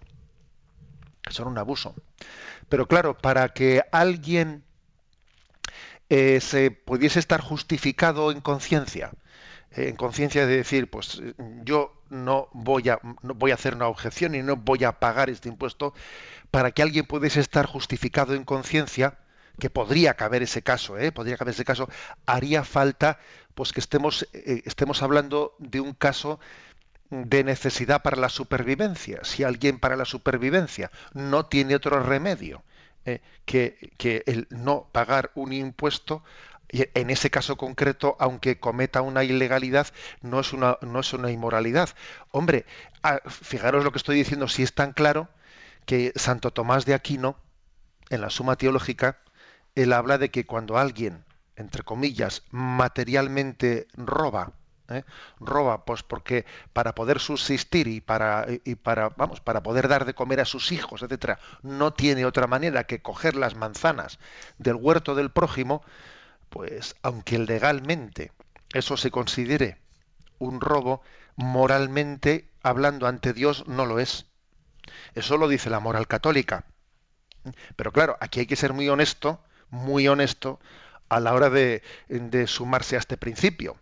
[1.30, 1.94] son un abuso.
[2.68, 4.64] Pero claro, para que alguien
[6.08, 9.12] eh, se pudiese estar justificado en conciencia,
[9.72, 11.22] eh, en conciencia de decir, pues
[11.64, 15.30] yo no voy a no voy a hacer una objeción y no voy a pagar
[15.30, 15.94] este impuesto,
[16.50, 19.18] para que alguien pudiese estar justificado en conciencia,
[19.58, 21.12] que podría caber ese caso, ¿eh?
[21.12, 21.88] podría caber ese caso,
[22.26, 23.18] haría falta
[23.54, 26.38] pues que estemos eh, estemos hablando de un caso
[27.10, 29.20] de necesidad para la supervivencia.
[29.22, 32.62] Si alguien para la supervivencia no tiene otro remedio
[33.04, 36.22] eh, que, que, el no pagar un impuesto,
[36.68, 39.86] en ese caso concreto, aunque cometa una ilegalidad,
[40.20, 41.90] no es una, no es una inmoralidad.
[42.30, 42.66] Hombre,
[43.28, 45.28] fijaros lo que estoy diciendo, si es tan claro
[45.84, 47.36] que Santo Tomás de Aquino,
[48.10, 49.18] en la Suma Teológica,
[49.74, 54.52] él habla de que cuando alguien, entre comillas, materialmente roba,
[54.88, 55.04] ¿eh?
[55.40, 60.14] roba pues porque para poder subsistir y para y para vamos para poder dar de
[60.14, 64.18] comer a sus hijos etcétera no tiene otra manera que coger las manzanas
[64.58, 65.82] del huerto del prójimo
[66.50, 68.32] pues aunque legalmente
[68.72, 69.78] eso se considere
[70.38, 71.02] un robo
[71.36, 74.26] moralmente hablando ante Dios no lo es.
[75.14, 76.64] Eso lo dice la moral católica.
[77.76, 80.60] Pero claro aquí hay que ser muy honesto muy honesto
[81.08, 83.76] a la hora de, de sumarse a este principio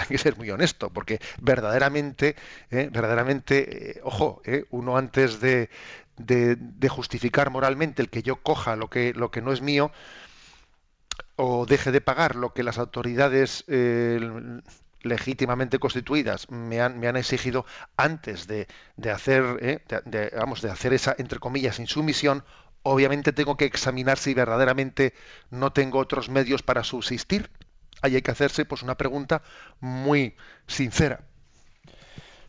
[0.00, 2.36] hay que ser muy honesto, porque verdaderamente,
[2.70, 5.68] eh, verdaderamente, eh, ojo, eh, uno antes de,
[6.88, 9.90] justificar moralmente el que yo coja lo que, no es mío,
[11.36, 13.64] o deje de pagar lo que las autoridades
[15.02, 17.64] legítimamente constituidas me han, me han exigido
[17.96, 18.66] antes de,
[19.10, 19.80] hacer,
[20.36, 22.44] vamos, de hacer esa, entre comillas, insumisión,
[22.82, 25.14] obviamente tengo que examinar si verdaderamente
[25.50, 27.50] no tengo otros medios para subsistir
[28.02, 29.42] ahí hay que hacerse pues una pregunta
[29.80, 30.36] muy
[30.66, 31.20] sincera.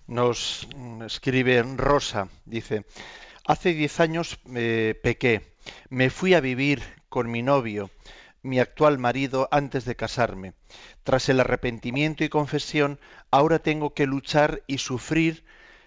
[0.07, 0.67] Nos
[1.05, 2.85] escribe Rosa, dice,
[3.45, 5.55] hace diez años me pequé,
[5.89, 7.89] me fui a vivir con mi novio,
[8.41, 10.53] mi actual marido, antes de casarme.
[11.03, 15.45] Tras el arrepentimiento y confesión, ahora tengo que luchar y sufrir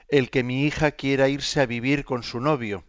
[0.08, 2.84] el que mi hija quiera irse a vivir con su novio.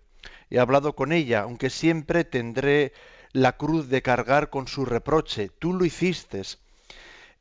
[0.49, 2.93] He hablado con ella, aunque siempre tendré
[3.31, 5.49] la cruz de cargar con su reproche.
[5.59, 6.41] Tú lo hiciste.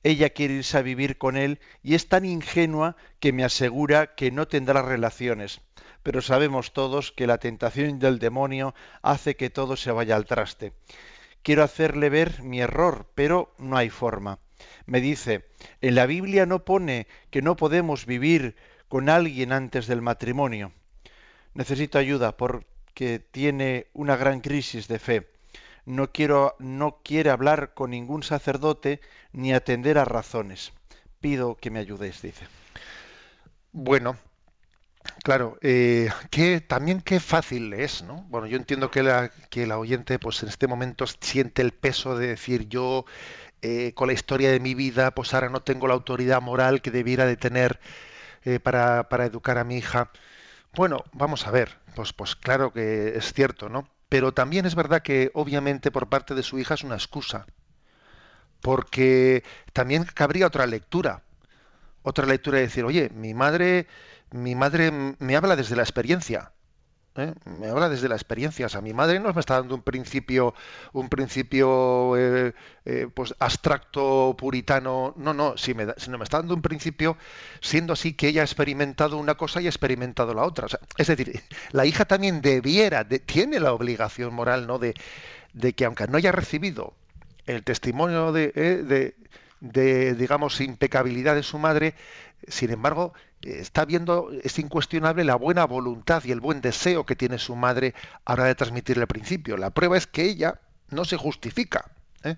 [0.05, 4.31] Ella quiere irse a vivir con él y es tan ingenua que me asegura que
[4.31, 5.63] no tendrá relaciones.
[6.03, 10.75] Pero sabemos todos que la tentación del demonio hace que todo se vaya al traste.
[11.43, 14.41] Quiero hacerle ver mi error, pero no hay forma.
[14.85, 15.47] Me dice,
[15.81, 18.57] en la Biblia no pone que no podemos vivir
[18.89, 20.73] con alguien antes del matrimonio.
[21.55, 25.34] Necesito ayuda porque tiene una gran crisis de fe
[25.87, 29.01] no, quiero, no quiere hablar con ningún sacerdote
[29.33, 30.73] ni atender a razones.
[31.21, 32.47] Pido que me ayudéis, dice.
[33.73, 34.17] Bueno,
[35.23, 38.25] Claro, eh, que también qué fácil es, ¿no?
[38.29, 42.69] Bueno, yo entiendo que la, oyente, pues en este momento siente el peso de decir
[42.69, 43.05] yo
[43.63, 46.91] eh, con la historia de mi vida, pues ahora no tengo la autoridad moral que
[46.91, 47.81] debiera de tener
[48.45, 50.11] eh, para, para educar a mi hija.
[50.75, 53.89] Bueno, vamos a ver, pues, pues claro que es cierto, ¿no?
[54.15, 57.47] Pero también es verdad que obviamente por parte de su hija es una excusa,
[58.61, 61.25] porque también cabría otra lectura,
[62.05, 63.89] otra lectura de decir, oye, mi madre,
[64.31, 66.53] mi madre me habla desde la experiencia,
[67.17, 67.35] ¿eh?
[67.59, 68.67] me habla desde la experiencia.
[68.67, 70.55] O sea, mi madre no me está dando un principio,
[70.93, 75.15] un principio eh, eh, pues abstracto, puritano.
[75.17, 77.17] No, no, si me, sino me está dando un principio,
[77.61, 80.67] siendo así que ella ha experimentado una cosa y ha experimentado la otra.
[80.97, 84.79] es decir, la hija también debiera, tiene la obligación moral, ¿no?
[84.79, 84.95] De,
[85.53, 86.95] de que aunque no haya recibido
[87.47, 89.15] el testimonio de,
[89.61, 91.95] de digamos, impecabilidad de su madre,
[92.49, 97.39] sin embargo, está viendo, es incuestionable la buena voluntad y el buen deseo que tiene
[97.39, 99.57] su madre a la hora de transmitirle el principio.
[99.57, 101.91] La prueba es que ella no se justifica.
[102.23, 102.37] ¿eh?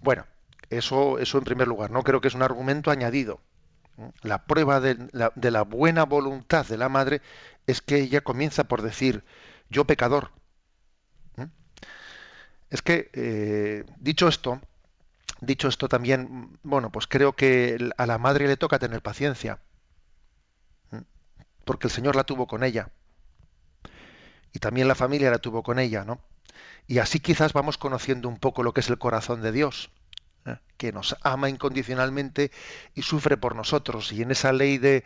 [0.00, 0.26] Bueno,
[0.70, 3.40] eso, eso en primer lugar, no creo que es un argumento añadido.
[4.22, 7.22] La prueba de la, buena voluntad de la madre
[7.66, 9.24] es que ella comienza por decir,
[9.70, 10.30] yo pecador.
[11.38, 11.46] ¿eh?
[12.68, 14.60] Es que, eh, dicho esto,
[15.40, 19.60] dicho esto también, bueno, pues creo que a la madre le toca tener paciencia
[21.66, 22.90] porque el Señor la tuvo con ella.
[24.52, 26.20] Y también la familia la tuvo con ella, ¿no?
[26.86, 29.90] Y así quizás vamos conociendo un poco lo que es el corazón de Dios,
[30.46, 30.58] ¿eh?
[30.76, 32.52] que nos ama incondicionalmente
[32.94, 34.12] y sufre por nosotros.
[34.12, 35.04] Y en esa ley de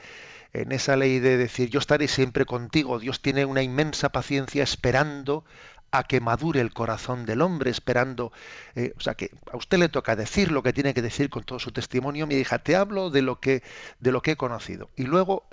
[0.52, 5.44] en esa ley de decir yo estaré siempre contigo, Dios tiene una inmensa paciencia esperando
[5.92, 8.32] a que madure el corazón del hombre, esperando,
[8.74, 11.44] eh, o sea que a usted le toca decir lo que tiene que decir con
[11.44, 13.62] todo su testimonio, mi hija, te hablo de lo que
[13.98, 14.90] de lo que he conocido.
[14.96, 15.44] Y luego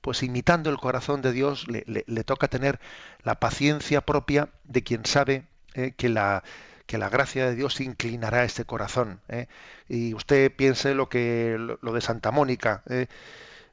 [0.00, 2.80] pues imitando el corazón de Dios, le, toca tener
[3.22, 5.44] la paciencia propia de quien sabe
[5.74, 6.42] eh, que, la,
[6.86, 9.20] que la gracia de Dios inclinará ese corazón.
[9.28, 9.46] Eh.
[9.88, 12.82] Y usted piense lo que lo, de Santa Mónica,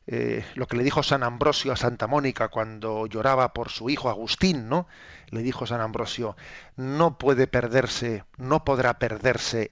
[0.07, 4.09] eh, lo que le dijo San Ambrosio a Santa Mónica cuando lloraba por su hijo
[4.09, 4.87] Agustín, ¿no?
[5.29, 6.37] Le dijo San Ambrosio,
[6.77, 9.71] no puede perderse, no podrá perderse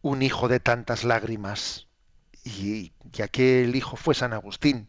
[0.00, 1.88] un hijo de tantas lágrimas.
[2.42, 4.88] Y, y aquel hijo fue San Agustín.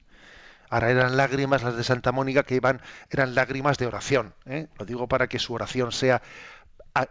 [0.69, 4.36] Ahora eran lágrimas las de Santa Mónica que iban, eran lágrimas de oración.
[4.45, 4.67] ¿eh?
[4.78, 6.21] Lo digo para que su oración sea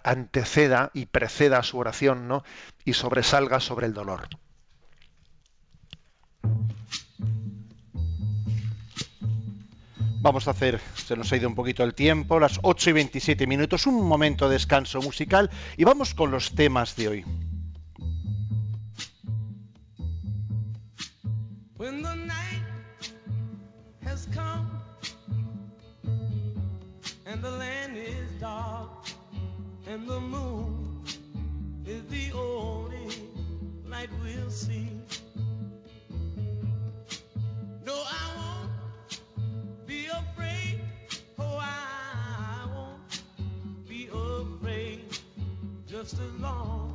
[0.03, 2.43] anteceda y preceda a su oración, ¿no?
[2.85, 4.29] Y sobresalga sobre el dolor.
[10.27, 13.47] Vamos a hacer, se nos ha ido un poquito el tiempo, las 8 y 27
[13.47, 17.25] minutos, un momento de descanso musical y vamos con los temas de hoy.
[27.27, 29.07] and the land is dark,
[29.87, 31.05] and the moon
[31.85, 33.31] is the only
[33.89, 34.89] light we'll see.
[37.85, 38.46] No, I
[46.07, 46.86] Just as long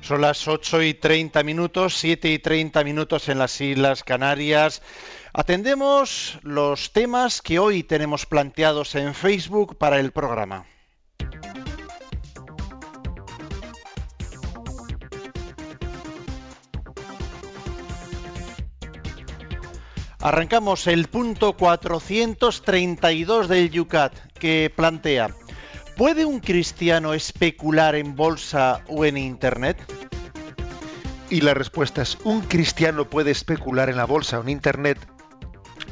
[0.00, 4.82] Son las 8 y 30 minutos, 7 y 30 minutos en las Islas Canarias.
[5.32, 10.66] Atendemos los temas que hoy tenemos planteados en Facebook para el programa.
[20.22, 25.30] Arrancamos el punto 432 del Yucat que plantea
[26.00, 29.76] ¿Puede un cristiano especular en bolsa o en Internet?
[31.28, 34.96] Y la respuesta es, un cristiano puede especular en la bolsa o en Internet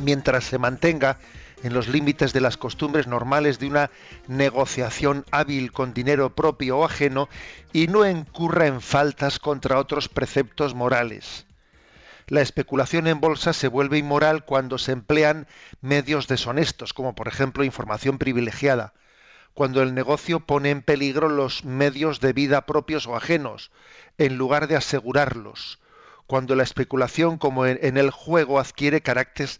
[0.00, 1.18] mientras se mantenga
[1.62, 3.90] en los límites de las costumbres normales de una
[4.28, 7.28] negociación hábil con dinero propio o ajeno
[7.74, 11.44] y no incurra en faltas contra otros preceptos morales.
[12.28, 15.46] La especulación en bolsa se vuelve inmoral cuando se emplean
[15.82, 18.94] medios deshonestos, como por ejemplo información privilegiada,
[19.58, 23.72] cuando el negocio pone en peligro los medios de vida propios o ajenos,
[24.16, 25.80] en lugar de asegurarlos,
[26.28, 29.58] cuando la especulación como en, el juego adquiere caracteres,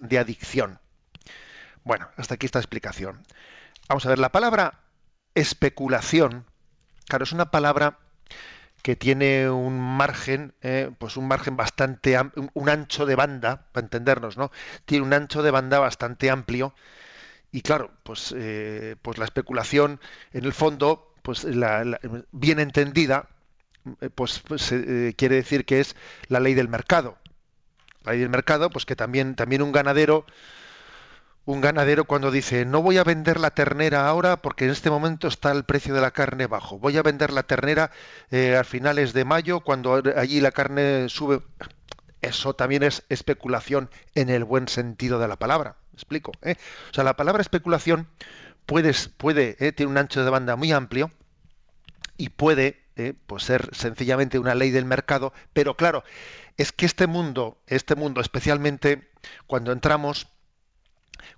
[0.00, 0.80] de adicción.
[1.84, 3.22] Bueno, hasta aquí esta explicación.
[3.86, 4.80] Vamos a ver, la palabra
[5.34, 6.46] especulación,
[7.06, 7.98] claro, es una palabra
[8.80, 12.16] que tiene un margen, eh, pues un margen bastante,
[12.54, 14.50] un ancho de banda, para entendernos, ¿no?
[14.86, 16.72] Tiene un ancho de banda bastante amplio
[17.52, 20.00] y claro, pues, eh, pues la especulación,
[20.32, 21.46] en el fondo, pues
[22.32, 23.28] bien entendida,
[24.00, 25.96] eh, pues, pues eh, quiere decir que es
[26.28, 27.18] la ley del mercado.
[28.04, 30.26] La ley del mercado, pues que también, también un ganadero,
[31.44, 35.28] un ganadero cuando dice no voy a vender la ternera ahora porque en este momento
[35.28, 36.78] está el precio de la carne bajo.
[36.78, 37.90] Voy a vender la ternera
[38.58, 41.40] a finales de mayo cuando allí la carne sube.
[42.20, 46.32] Eso también es especulación en el buen sentido de la palabra explico.
[46.42, 46.54] ¿eh?
[46.90, 48.08] O sea, la palabra especulación
[48.66, 48.92] puede,
[49.58, 51.10] eh, tiene un ancho de banda muy amplio
[52.16, 56.04] y puede eh, pues ser sencillamente una ley del mercado, pero claro,
[56.56, 59.10] es que este mundo, este mundo especialmente
[59.46, 60.28] cuando entramos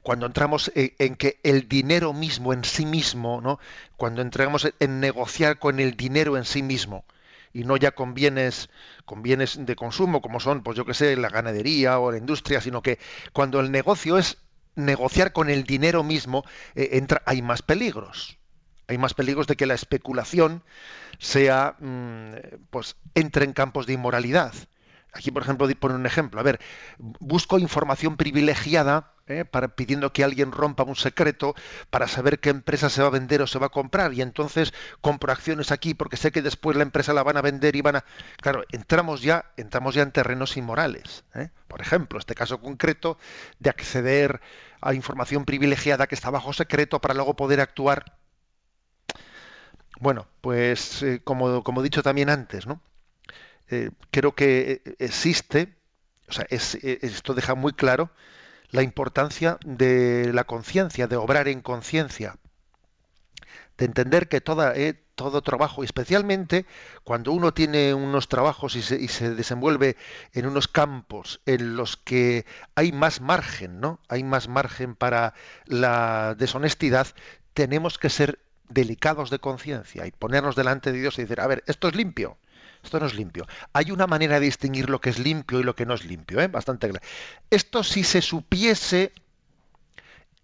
[0.02, 3.58] cuando entramos en, que el dinero mismo en sí mismo, ¿no?
[3.96, 7.04] Cuando entramos en negociar con el dinero en sí mismo,
[7.52, 8.70] y no ya con bienes,
[9.04, 12.60] con bienes de consumo como son, pues yo que sé, la ganadería o la industria,
[12.60, 12.98] sino que
[13.32, 14.38] cuando el negocio es
[14.78, 18.38] negociar con el dinero mismo, eh, entra, hay más peligros.
[18.86, 20.62] Hay más peligros de que la especulación
[21.18, 22.34] sea, mm,
[22.70, 24.54] pues, entre en campos de inmoralidad.
[25.12, 26.40] Aquí, por ejemplo, pone un ejemplo.
[26.40, 26.60] A ver,
[26.98, 29.44] busco información privilegiada ¿eh?
[29.44, 31.54] para, pidiendo que alguien rompa un secreto
[31.90, 34.12] para saber qué empresa se va a vender o se va a comprar.
[34.12, 37.76] Y entonces compro acciones aquí porque sé que después la empresa la van a vender
[37.76, 38.04] y van a.
[38.40, 41.24] Claro, entramos ya, entramos ya en terrenos inmorales.
[41.34, 41.50] ¿eh?
[41.68, 43.18] Por ejemplo, este caso concreto
[43.58, 44.40] de acceder
[44.80, 48.16] a información privilegiada que está bajo secreto para luego poder actuar.
[50.00, 52.80] Bueno, pues eh, como, como, he dicho también antes, ¿no?
[54.10, 55.76] creo que existe,
[56.26, 58.10] o sea, esto deja muy claro
[58.70, 62.36] la importancia de la conciencia, de obrar en conciencia,
[63.78, 66.66] de entender que toda, eh, todo trabajo, especialmente
[67.04, 69.96] cuando uno tiene unos trabajos y se, y se, desenvuelve
[70.34, 74.00] en unos campos en los que hay más margen, ¿no?
[74.08, 77.06] Hay más margen para la deshonestidad,
[77.54, 81.62] tenemos que ser delicados de conciencia y ponernos delante de Dios y decir, a ver,
[81.66, 82.36] esto es limpio,
[82.82, 83.46] esto no es limpio.
[83.72, 86.40] Hay una manera de distinguir lo que es limpio y lo que no es limpio,
[86.40, 86.48] ¿eh?
[86.48, 87.04] bastante claro.
[87.50, 89.12] Esto si se supiese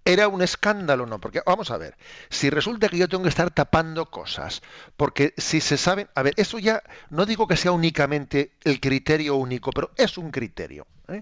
[0.05, 1.21] era un escándalo, ¿no?
[1.21, 1.97] Porque vamos a ver,
[2.29, 4.63] si resulta que yo tengo que estar tapando cosas,
[4.97, 9.37] porque si se saben, a ver, eso ya no digo que sea únicamente el criterio
[9.37, 10.87] único, pero es un criterio.
[11.09, 11.21] ¿eh?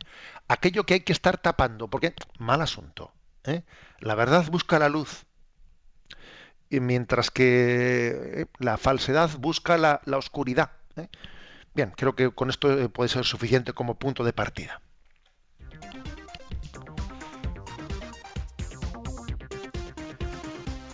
[0.48, 3.12] Aquello que hay que estar tapando, porque mal asunto.
[3.44, 3.62] ¿eh?
[4.00, 5.26] La verdad busca la luz,
[6.68, 10.72] y mientras que eh, la falsedad busca la oscuridad.
[10.96, 11.08] ¿eh?
[11.74, 14.80] Bien, creo que con esto puede ser suficiente como punto de partida.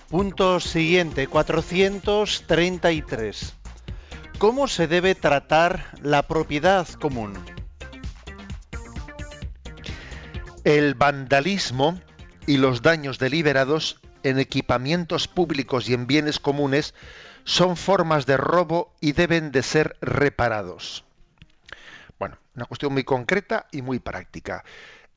[0.09, 3.55] Punto siguiente, 433.
[4.39, 7.35] ¿Cómo se debe tratar la propiedad común?
[10.65, 12.01] El vandalismo
[12.47, 16.95] y los daños deliberados en equipamientos públicos y en bienes comunes
[17.45, 21.05] son formas de robo y deben de ser reparados.
[22.19, 24.65] Bueno, una cuestión muy concreta y muy práctica.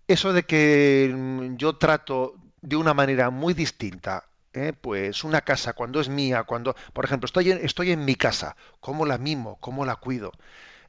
[0.06, 1.16] Eso de que
[1.56, 4.74] yo trato de una manera muy distinta, ¿eh?
[4.80, 8.56] pues una casa cuando es mía, cuando, por ejemplo, estoy en, estoy en mi casa,
[8.80, 9.58] ¿cómo la mimo?
[9.60, 10.32] ¿Cómo la cuido?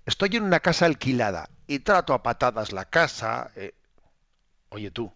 [0.06, 3.52] Estoy en una casa alquilada y trato a patadas la casa.
[3.56, 3.74] Eh,
[4.70, 5.12] oye tú,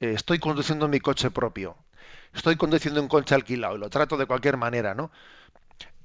[0.00, 1.76] eh, estoy conduciendo mi coche propio
[2.34, 5.10] estoy conduciendo un coche alquilado y lo trato de cualquier manera, ¿no?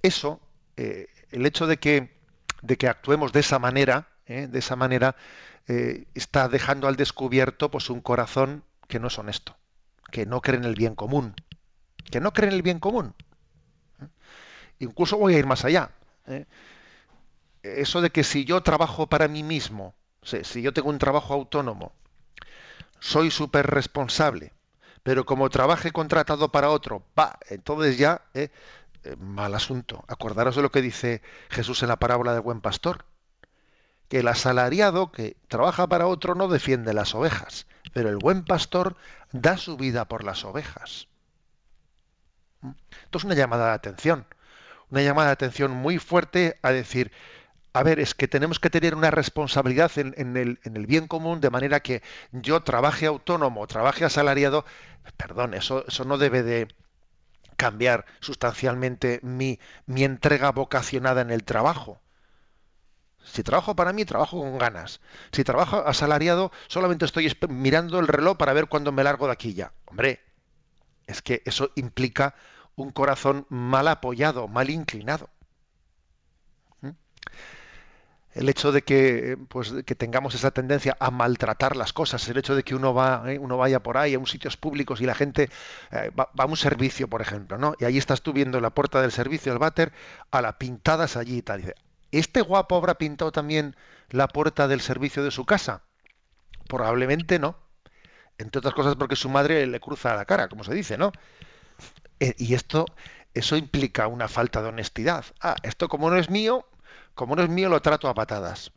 [0.01, 0.39] Eso,
[0.77, 2.17] el hecho de que,
[2.61, 5.15] de que actuemos de esa manera, de esa manera,
[5.67, 9.55] está dejando al descubierto pues un corazón que no es honesto,
[10.13, 11.33] que no cree en el bien común,
[12.11, 13.15] que no cree en el bien común.
[14.77, 15.89] Incluso voy a ir más allá.
[17.63, 21.93] Eso de que si yo trabajo para mí mismo, si yo tengo un trabajo autónomo,
[22.99, 24.53] soy súper responsable,
[25.01, 28.49] pero como trabaje contratado para otro, va, entonces ya, eh,
[29.05, 30.05] eh, mal asunto.
[30.07, 33.05] Acordaros de lo que dice Jesús en la parábola del buen pastor,
[34.09, 38.95] que el asalariado que trabaja para otro no defiende las ovejas, pero el buen pastor
[39.31, 41.07] da su vida por las ovejas.
[43.03, 44.25] Esto es una llamada de atención,
[44.89, 47.11] una llamada de atención muy fuerte a decir,
[47.73, 51.79] a ver, es que tenemos que tener una responsabilidad en, el, bien común de manera
[51.79, 54.63] que yo trabaje autónomo, trabaje asalariado,
[55.17, 56.67] perdón, eso, eso no debe de
[57.57, 62.02] cambiar sustancialmente mi, mi entrega vocacionada en el trabajo.
[63.23, 65.01] Si trabajo para mí, trabajo con ganas.
[65.31, 69.53] Si trabajo asalariado, solamente estoy mirando el reloj para ver cuándo me largo de aquí
[69.53, 69.71] ya.
[69.85, 70.21] Hombre,
[71.07, 72.35] es que eso implica
[72.75, 75.29] un corazón mal apoyado, mal inclinado
[78.33, 82.55] el hecho de que, pues, que tengamos esa tendencia a maltratar las cosas, el hecho
[82.55, 83.39] de que uno, va, ¿eh?
[83.39, 85.49] uno vaya por ahí a un sitios públicos y la gente
[85.91, 87.75] eh, va, a un servicio, por ejemplo, ¿no?
[87.79, 89.93] Y ahí estás tú viendo en la puerta del servicio del váter
[90.31, 91.61] a la pintadas allí y tal.
[91.61, 91.75] dice,
[92.19, 93.75] ¿este guapo habrá pintado también
[94.09, 95.83] la puerta del servicio de su casa?
[96.67, 97.57] Probablemente no.
[98.37, 101.11] Entre otras cosas porque su madre le cruza la cara, como se dice, ¿no?
[102.19, 102.85] Eh, y esto,
[103.33, 105.25] eso implica una falta de honestidad.
[105.41, 106.67] Ah, esto como no es mío,
[107.15, 108.71] como no es mío, lo trato a patadas.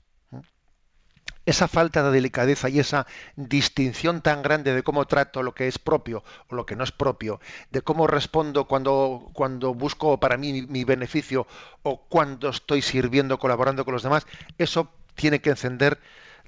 [1.46, 5.78] Esa falta de delicadeza y esa distinción tan grande de cómo trato lo que es
[5.78, 7.40] propio o lo que no es propio,
[7.70, 11.46] de cómo respondo cuando, cuando busco para mí mi, beneficio
[11.82, 14.26] o cuando estoy sirviendo, colaborando con los demás,
[14.58, 16.00] eso tiene que encender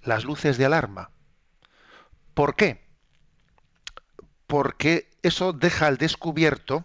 [0.02, 1.10] las luces de alarma.
[2.34, 2.84] ¿Por qué?
[4.46, 6.84] Porque eso deja al descubierto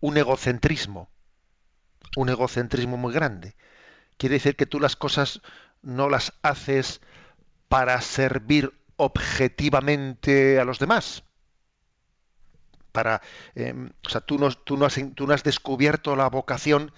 [0.00, 1.10] un egocentrismo,
[2.16, 3.54] un egocentrismo muy grande
[4.20, 5.40] quiere decir que tú las cosas
[5.80, 7.00] no las haces
[7.70, 11.22] para servir objetivamente a los demás.
[12.90, 13.22] Para,
[13.54, 16.90] em, o sea, tú no, tú, no has, tú no has descubierto la vocación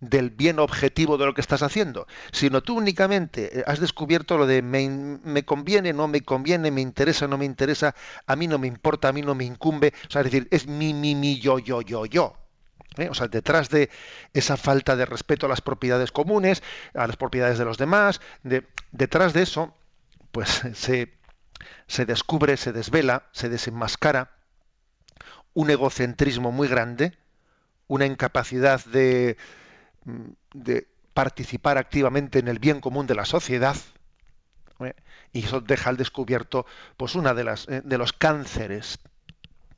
[0.00, 4.46] del bien objetivo de lo que estás haciendo, sino tú únicamente eh, has descubierto lo
[4.46, 7.94] de me, conviene, no me conviene, me interesa, no me interesa,
[8.26, 10.66] a mí no me importa, a mí no me incumbe, o sea, es decir, es
[10.66, 12.34] mi, mi, mi, yo, yo, yo, yo.
[12.96, 13.10] ¿eh?
[13.10, 13.90] O sea, detrás de
[14.32, 16.62] esa falta de respeto a las propiedades comunes,
[16.94, 18.22] a las propiedades de los demás,
[18.90, 19.74] detrás de eso,
[20.34, 21.14] pues se,
[21.86, 24.32] se descubre, se desvela, se desenmascara
[25.54, 27.16] un egocentrismo muy grande,
[27.86, 29.36] una incapacidad de,
[30.52, 33.76] de participar activamente en el bien común de la sociedad,
[34.80, 34.94] ¿eh?
[35.32, 36.66] y eso deja al descubierto
[36.96, 38.98] pues una de las eh, de los cánceres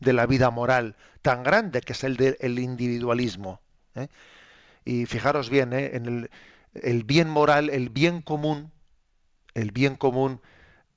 [0.00, 3.60] de la vida moral tan grande que es el del individualismo.
[3.94, 4.08] ¿eh?
[4.86, 5.90] Y fijaros bien, ¿eh?
[5.94, 6.30] en
[6.74, 8.72] el, bien moral, el bien común,
[9.56, 10.42] el bien común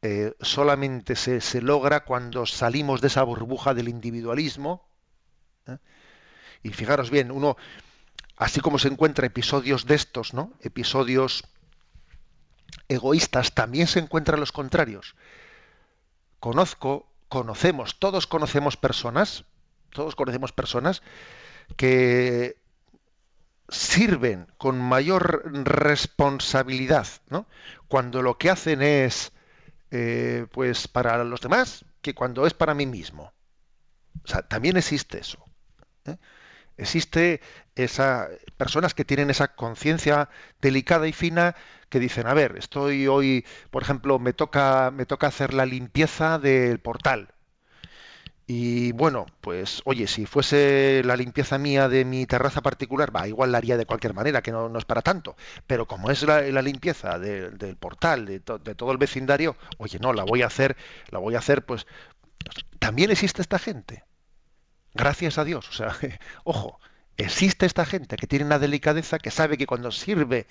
[0.01, 4.86] eh, solamente se, se, logra cuando salimos de esa burbuja del individualismo.
[6.62, 7.55] Y fijaros bien, uno,
[8.36, 10.51] así como se encuentra episodios de estos, ¿no?
[10.60, 11.45] Episodios
[12.89, 15.16] egoístas, también se encuentran los contrarios.
[16.41, 19.45] Conozco conocemos, todos conocemos personas,
[19.91, 21.01] todos conocemos personas
[21.78, 22.57] que
[23.72, 27.47] sirven con mayor responsabilidad, ¿no?
[27.88, 29.32] Cuando lo que hacen es,
[29.91, 33.34] eh, pues, para los demás, que cuando es para mí mismo.
[34.24, 35.43] O sea, también existe eso.
[36.05, 36.17] ¿eh?
[36.78, 37.41] Existe
[37.76, 40.30] esa personas que tienen esa conciencia
[40.61, 41.55] delicada y fina
[41.89, 46.39] que dicen, a ver, estoy hoy, por ejemplo, me toca, me toca hacer la limpieza
[46.39, 47.34] del portal.
[48.52, 53.52] Y bueno, pues oye, si fuese la limpieza mía de mi terraza particular, va, igual
[53.52, 55.36] la haría de cualquier manera, que no, es para tanto.
[55.68, 60.24] Pero como es la, limpieza del portal, de, de, todo el vecindario, oye, no, la
[60.24, 60.78] voy a hacer,
[61.12, 61.86] la voy a hacer, pues
[62.80, 64.04] también existe esta gente.
[64.95, 65.70] Gracias a Dios.
[65.70, 65.95] O sea,
[66.43, 66.80] ojo,
[67.18, 70.47] existe esta gente que tiene una delicadeza que sabe que cuando sirve,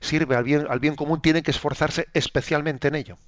[0.00, 3.18] sirve al bien, al bien común, tiene que esforzarse especialmente en ello.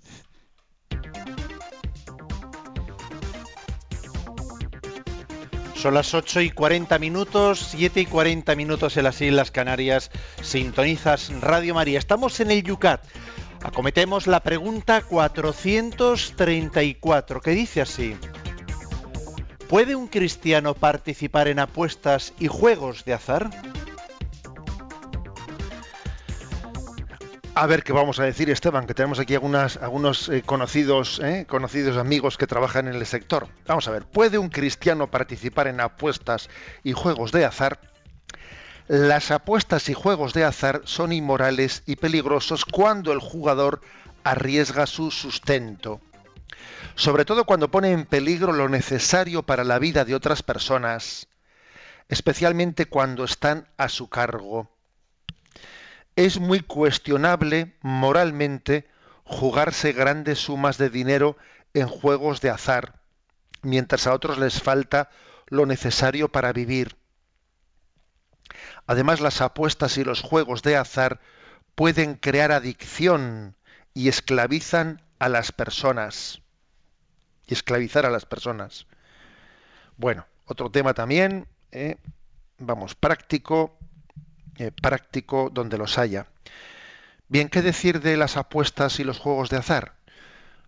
[5.85, 10.11] Son las 8 y 40 minutos, 7 y 40 minutos en las Islas Canarias.
[10.41, 11.99] Sintonizas Radio María.
[11.99, 13.05] Estamos en el Yucat.
[13.63, 18.17] Acometemos la pregunta 434, que dice así.
[19.69, 23.51] ¿Puede un cristiano participar en apuestas y juegos de azar?
[27.57, 31.97] A ver qué vamos a decir, Esteban, que tenemos aquí algunos eh, conocidos, eh, conocidos
[31.97, 33.47] amigos que trabajan en el sector.
[33.69, 36.51] Vamos a ver, ¿puede un cristiano participar en apuestas
[36.83, 37.79] y juegos de azar?
[38.89, 43.83] Las apuestas y juegos de azar son inmorales y peligrosos cuando el jugador
[44.25, 46.01] arriesga su sustento.
[46.97, 51.29] Sobre todo cuando pone en peligro lo necesario para la vida de otras personas,
[52.09, 54.74] especialmente cuando están a su cargo
[56.17, 58.89] es muy cuestionable moralmente
[59.25, 61.37] jugarse grandes sumas de dinero
[61.73, 63.01] en juegos de azar,
[63.63, 65.11] mientras a otros les falta
[65.49, 66.97] lo necesario para vivir.
[68.87, 71.21] Además, las apuestas y los juegos de azar
[71.75, 73.57] pueden crear adicción
[73.95, 76.43] y esclavizan a las personas.
[77.47, 78.87] Y esclavizar a las personas.
[79.97, 81.97] Bueno, otro tema también, eh,
[82.59, 83.77] vamos, práctico,
[84.57, 86.27] eh, práctico donde los haya.
[87.29, 89.95] Bien, ¿qué decir de las apuestas y los juegos de azar?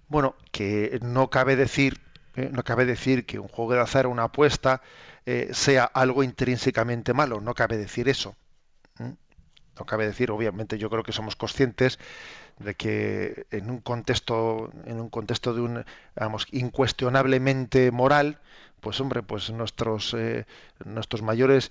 [0.08, 2.00] Bueno, que no cabe decir,
[2.34, 4.82] eh, no cabe decir que un juego de azar o una apuesta
[5.24, 8.34] eh, sea algo intrínsecamente malo, no cabe decir eso.
[8.98, 11.98] No cabe decir, obviamente, yo creo que somos conscientes
[12.58, 15.84] de que en un contexto, en un contexto de un,
[16.50, 18.40] incuestionablemente moral,
[18.80, 20.16] pues hombre, pues nuestros,
[20.84, 21.70] nuestros mayores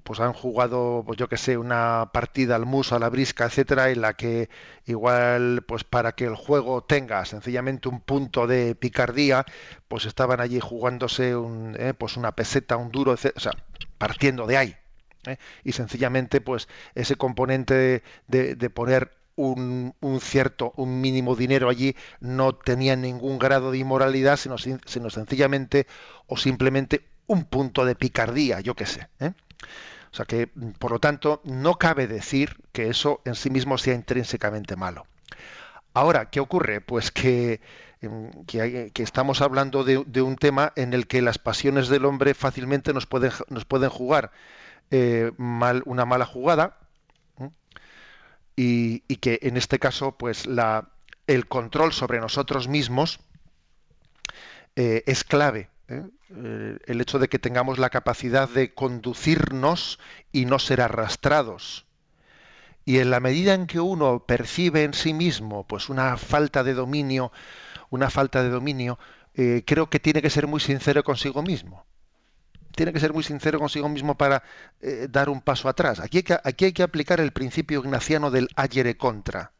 [0.00, 3.90] pues han jugado, pues yo que sé, una partida al muso, a la brisca, etcétera,
[3.90, 4.48] en la que
[4.86, 9.44] igual, pues para que el juego tenga sencillamente un punto de picardía,
[9.88, 13.52] pues estaban allí jugándose un, eh, pues una peseta, un duro, o sea,
[13.98, 14.76] partiendo de ahí.
[15.26, 15.36] ¿eh?
[15.64, 22.54] Y sencillamente, pues ese componente de, poner un, un, cierto, un mínimo dinero allí no
[22.54, 25.86] tenía ningún grado de inmoralidad, sino, sino sencillamente
[26.26, 29.08] o simplemente un punto de picardía, yo qué sé.
[29.20, 29.32] ¿eh?
[30.12, 30.48] O sea que,
[30.78, 35.06] por lo tanto, no cabe decir que eso en sí mismo sea intrínsecamente malo.
[35.94, 36.80] Ahora, ¿qué ocurre?
[36.80, 37.60] Pues que,
[38.00, 42.92] em, que, estamos hablando de, un tema en el que las pasiones del hombre fácilmente
[42.92, 44.32] nos pueden, nos pueden jugar
[44.90, 46.78] eh, mal, una mala jugada
[48.56, 50.88] y, que en este caso, pues la,
[51.26, 53.20] el control sobre nosotros mismos
[54.76, 56.04] eh, es clave ¿eh?
[56.30, 59.98] Eh, el hecho de que tengamos la capacidad de conducirnos
[60.32, 61.86] y no ser arrastrados.
[62.84, 66.74] Y en la medida en que uno percibe en sí mismo pues una falta de
[66.74, 67.32] dominio,
[67.90, 68.98] una falta de dominio,
[69.34, 71.86] eh, creo que tiene que ser muy sincero consigo mismo.
[72.74, 74.42] Tiene que ser muy sincero consigo mismo para
[75.10, 76.00] dar un paso atrás.
[76.00, 79.52] Aquí hay, que, aquí hay que aplicar el principio ignaciano del ayere contra.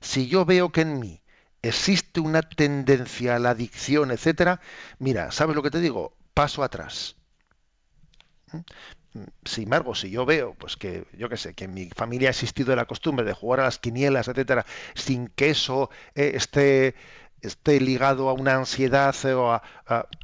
[0.00, 1.20] Si yo veo que en mí
[1.62, 4.60] existe una tendencia a la adicción, etcétera,
[4.98, 6.16] mira, ¿sabes lo que te digo?
[6.34, 7.16] Paso atrás.
[8.52, 8.60] ¿Mm?
[9.44, 12.30] Sin embargo, si yo veo, pues que, yo qué sé, que en mi familia ha
[12.30, 16.94] existido la costumbre de jugar a las quinielas, etcétera, sin que eso eh, esté,
[17.40, 19.62] esté ligado a una ansiedad o a,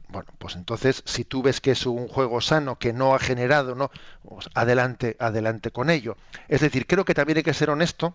[0.09, 3.74] bueno, pues entonces, si tú ves que es un juego sano que no ha generado,
[3.74, 3.91] no,
[4.22, 6.16] pues adelante, adelante con ello.
[6.49, 8.14] Es decir, creo que también hay que ser honesto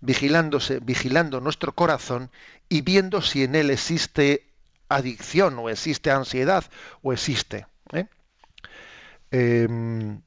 [0.00, 2.30] vigilándose, vigilando nuestro corazón
[2.68, 4.46] y viendo si en él existe
[4.88, 6.64] adicción o existe ansiedad
[7.02, 7.66] o existe.
[7.92, 8.06] ¿eh?
[9.30, 10.20] Em,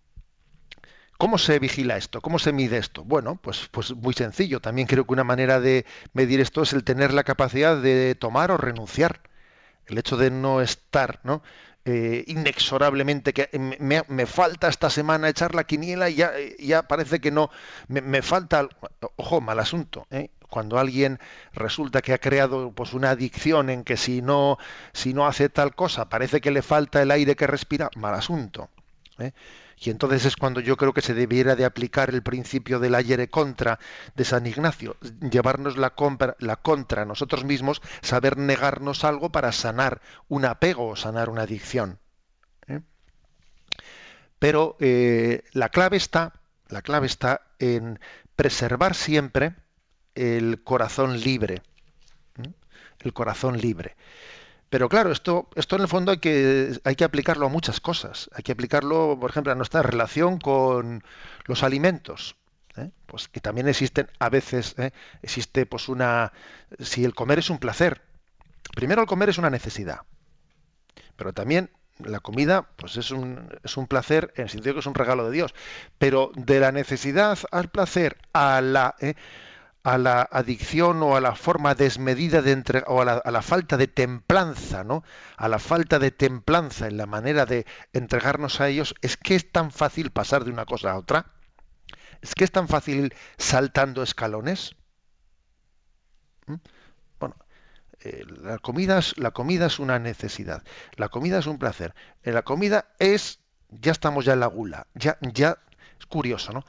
[1.17, 2.21] ¿Cómo se vigila esto?
[2.21, 3.03] ¿Cómo se mide esto?
[3.03, 4.61] Bueno, pues, pues muy sencillo.
[4.61, 8.51] También creo que una manera de medir esto es el tener la capacidad de tomar
[8.51, 9.21] o renunciar.
[9.85, 11.41] El hecho de no estar, ¿no?
[11.85, 17.31] Eh, inexorablemente que me, falta esta semana echar la quiniela y ya, ya parece que
[17.31, 17.49] no,
[17.87, 18.67] me, falta,
[19.15, 20.05] ojo, mal asunto.
[20.11, 20.29] ¿eh?
[20.49, 21.19] Cuando alguien
[21.53, 24.57] resulta que ha creado pues una adicción en que si no,
[24.93, 28.69] si no hace tal cosa parece que le falta el aire que respira, mal asunto.
[29.17, 29.31] ¿eh?
[29.81, 33.29] Y entonces es cuando yo creo que se debiera de aplicar el principio del ayer
[33.29, 33.79] contra
[34.15, 34.97] de San Ignacio,
[35.31, 41.43] llevarnos la, contra nosotros mismos, saber negarnos algo para sanar un apego o sanar una
[41.43, 41.97] adicción.
[42.67, 42.81] ¿eh?
[44.37, 46.33] Pero eh, la clave está,
[46.67, 47.99] la clave está en
[48.35, 49.55] preservar siempre
[50.13, 51.61] el corazón libre,
[52.43, 52.51] ¿eh?
[52.99, 53.95] el corazón libre.
[54.69, 58.29] Pero claro, esto, esto en el fondo hay que, aplicarlo a muchas cosas.
[58.33, 61.03] Hay que aplicarlo, por ejemplo, a nuestra relación con
[61.45, 62.35] los alimentos.
[62.77, 62.91] ¿eh?
[63.07, 64.91] Pues que también existen, a veces, ¿eh?
[65.23, 66.33] existe pues una.
[66.77, 68.03] Si el comer es un placer.
[68.75, 70.01] Primero el comer es una necesidad.
[71.15, 74.85] Pero también la comida, pues es un, es un placer en el sentido que es
[74.85, 75.55] un regalo de Dios.
[75.97, 78.95] Pero de la necesidad al placer, a la.
[78.99, 79.15] ¿eh?
[79.83, 83.87] A la adicción o a la forma desmedida de entre, o a la, falta de
[83.87, 85.03] templanza, ¿no?
[85.37, 89.51] A la falta de templanza en la manera de entregarnos a ellos, es que es
[89.51, 91.27] tan fácil pasar de una cosa a otra.
[92.21, 94.75] ¿Es que es tan fácil saltando escalones?
[96.47, 96.55] ¿Mm?
[97.19, 97.35] Bueno,
[98.01, 100.63] eh, la, comida es, la comida es una necesidad,
[100.95, 104.87] la comida es un placer, eh, la comida es, ya estamos ya en la gula,
[104.93, 105.57] ya, ya,
[105.99, 106.65] es curioso, ¿no?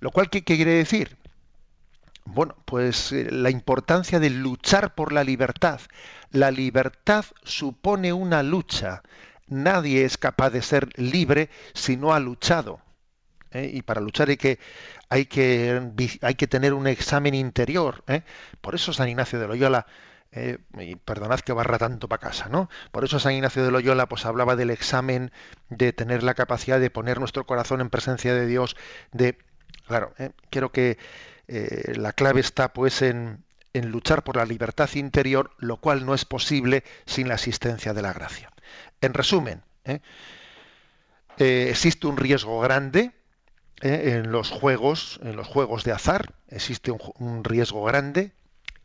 [0.00, 1.16] Lo cual, ¿qué, quiere decir?
[2.26, 5.80] Bueno, pues eh, la importancia de luchar por la libertad.
[6.30, 9.02] La libertad supone una lucha.
[9.48, 12.80] Nadie es capaz de ser libre si no ha luchado.
[13.52, 14.58] Y para luchar hay que,
[15.08, 18.04] hay que, hay que tener un examen interior.
[18.60, 19.86] Por eso San Ignacio de Loyola
[20.32, 22.68] eh, y perdonad que barra tanto para casa, ¿no?
[22.90, 25.32] Por eso San Ignacio de Loyola pues hablaba del examen,
[25.70, 28.76] de tener la capacidad de poner nuestro corazón en presencia de Dios,
[29.12, 29.38] de,
[29.86, 30.98] claro, eh, quiero que
[31.48, 36.14] eh, la clave está pues en, en luchar por la libertad interior, lo cual no
[36.14, 38.50] es posible sin la asistencia de la gracia.
[39.00, 39.62] En resumen,
[41.38, 43.12] existe un riesgo grande
[43.82, 48.32] en los juegos, en los juegos de azar, existe un riesgo grande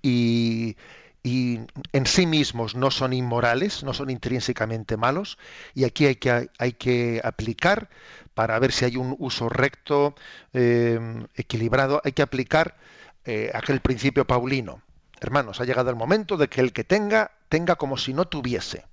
[0.02, 0.76] y
[1.24, 1.60] y
[1.94, 5.38] en sí mismos no son inmorales, no son intrínsecamente malos,
[5.74, 7.90] y aquí hay que, hay que aplicar,
[8.34, 10.16] para ver si hay un uso recto,
[10.54, 12.78] em, equilibrado, hay que aplicar
[13.26, 14.82] eh, aquel principio paulino.
[15.20, 18.86] Hermanos, ha llegado el momento de que el que tenga, tenga como si no tuviese.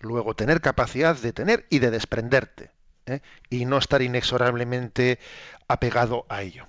[0.00, 2.70] Luego, tener capacidad de tener y de desprenderte,
[3.06, 3.20] ¿eh?
[3.50, 5.18] y no estar inexorablemente
[5.66, 6.68] apegado a ello.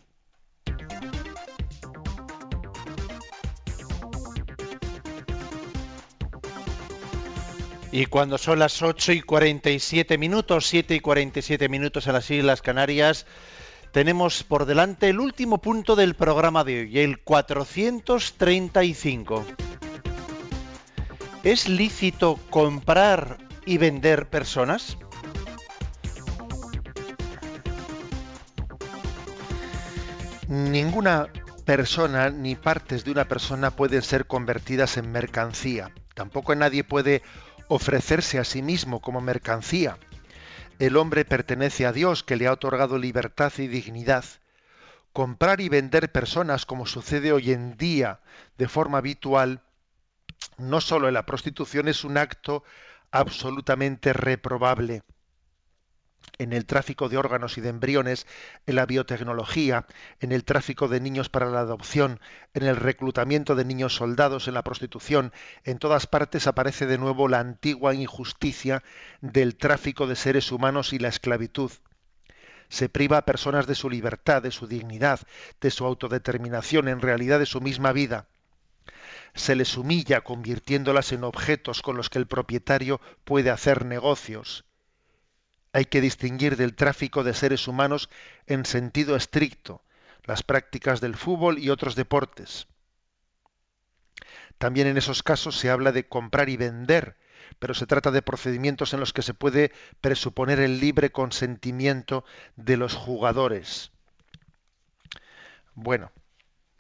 [7.92, 12.62] Y cuando son las 8 y 47 minutos, 7 y 47 minutos en las Islas
[12.62, 13.26] Canarias,
[13.92, 19.44] tenemos por delante el último punto del programa de hoy, el 435.
[21.44, 24.96] ¿Es lícito comprar y vender personas?
[30.48, 31.30] Ninguna
[31.66, 35.92] persona ni partes de una persona pueden ser convertidas en mercancía.
[36.14, 37.24] Tampoco nadie puede
[37.70, 39.98] ofrecerse a sí mismo como mercancía.
[40.80, 44.26] El hombre pertenece a Dios que le ha otorgado libertad y dignidad.
[45.14, 48.20] Comprar y vender personas como sucede hoy en día
[48.58, 49.62] de forma habitual,
[50.58, 52.64] no solo en la prostitución es un acto
[53.12, 55.04] absolutamente reprobable,
[56.40, 58.26] en el tráfico de órganos y de embriones,
[58.66, 59.86] en la biotecnología,
[60.22, 62.20] en el tráfico de niños para la adopción,
[62.54, 65.34] en el reclutamiento de niños soldados, en la prostitución,
[65.66, 68.84] en todas partes aparece de nuevo la antigua injusticia
[69.22, 71.72] del tráfico de seres humanos y la esclavitud.
[72.70, 75.20] Se priva a personas de su libertad, de su dignidad,
[75.60, 78.28] de su autodeterminación, en realidad de su misma vida.
[79.34, 84.69] Se les humilla convirtiéndolas en objetos con los que el propietario puede hacer negocios
[85.74, 88.10] hay que distinguir del tráfico de seres humanos
[88.48, 89.82] en sentido estricto,
[90.26, 92.68] las prácticas del fútbol y otros deportes.
[94.58, 97.16] También en esos casos se habla de comprar y vender,
[97.60, 102.78] pero se trata de procedimientos en los que se puede presuponer el libre consentimiento de
[102.78, 103.92] los jugadores.
[105.76, 106.12] Bueno,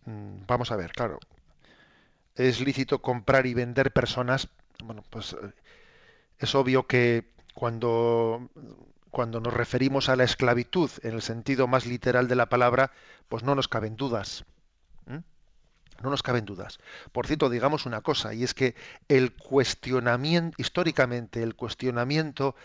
[0.06, 1.20] mm, vamos a ver, claro.
[2.36, 4.50] Es lícito comprar y vender personas.
[4.84, 5.52] Bueno, pues eh,
[6.40, 8.50] es obvio que cuando,
[9.12, 12.91] cuando nos referimos a la esclavitud en el sentido más literal de la palabra,
[13.28, 14.45] pues no nos caben dudas.
[16.02, 16.80] No nos caben dudas.
[17.12, 18.76] Por cierto, digamos una cosa, y es que
[19.10, 22.56] el cuestionamiento, históricamente, el cuestionamiento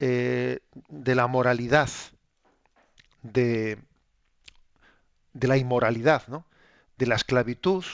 [0.00, 1.88] eh, de la moralidad,
[3.22, 3.78] de,
[5.32, 6.46] de la inmoralidad, ¿no?
[6.96, 7.84] de la esclavitud,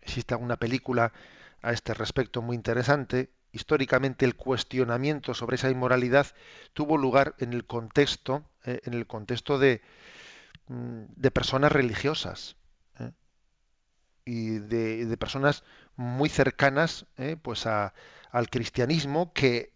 [0.00, 1.12] existe una película
[1.62, 6.26] a este respecto muy interesante, históricamente el cuestionamiento sobre esa inmoralidad
[6.72, 9.80] tuvo lugar en el contexto, eh, en el contexto de,
[10.66, 12.56] mm, de personas religiosas
[12.98, 13.12] eh,
[14.24, 15.62] y de, personas
[15.96, 19.72] muy cercanas eh, pues al cristianismo que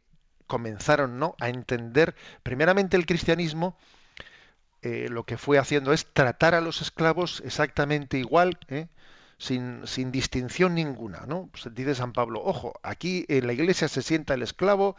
[0.48, 1.36] comenzaron ¿no?
[1.38, 3.78] a entender primeramente el cristianismo
[4.80, 8.58] lo que fue haciendo es tratar a los esclavos exactamente igual
[9.38, 11.48] sin, sin distinción ninguna, ¿no?
[11.52, 14.96] Pues dice San Pablo, ojo, aquí en la iglesia se sienta el esclavo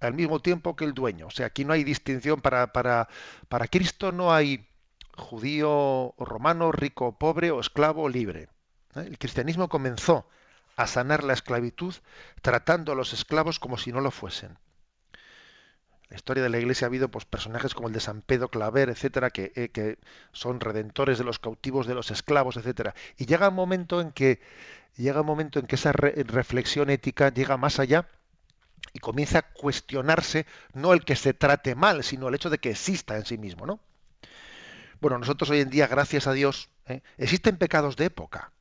[0.00, 1.28] al mismo tiempo que el dueño.
[1.28, 3.08] O sea, aquí no hay distinción para, para,
[3.48, 4.68] para Cristo, no hay
[5.16, 8.48] judío o romano, rico o pobre, o esclavo o libre.
[8.96, 9.04] ¿eh?
[9.06, 10.28] El cristianismo comenzó
[10.76, 11.94] a sanar la esclavitud
[12.42, 14.58] tratando a los esclavos como si no lo fuesen
[16.08, 18.88] la historia de la Iglesia ha habido pues, personajes como el de San Pedro Claver,
[18.90, 19.98] etcétera, que, eh, que,
[20.32, 22.94] son redentores de los cautivos, de los esclavos, etcétera.
[23.16, 24.40] Y llega un momento en que
[24.96, 28.08] llega un momento en que esa reflexión ética llega más allá
[28.92, 32.70] y comienza a cuestionarse no el que se trate mal, sino el hecho de que
[32.70, 33.80] exista en sí mismo, ¿no?
[35.00, 37.02] bueno, nosotros hoy en día, gracias a Dios, ¿eh?
[37.18, 38.52] existen pecados de época.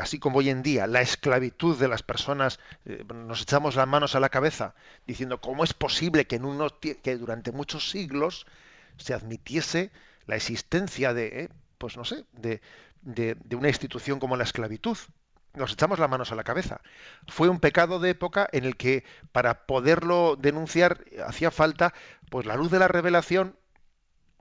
[0.00, 4.14] Así como hoy en día la esclavitud de las personas, eh, nos echamos las manos
[4.14, 4.74] a la cabeza
[5.06, 6.70] diciendo cómo es posible que, en
[7.02, 8.46] que durante muchos siglos
[8.96, 9.90] se admitiese
[10.26, 11.48] la existencia de, eh,
[11.78, 12.60] pues no sé, de,
[13.02, 14.96] de, una institución como la esclavitud.
[15.54, 16.80] Nos echamos las manos a la cabeza.
[17.28, 21.94] Fue un pecado de época en el que para poderlo denunciar hacía falta
[22.30, 23.56] pues la luz de la revelación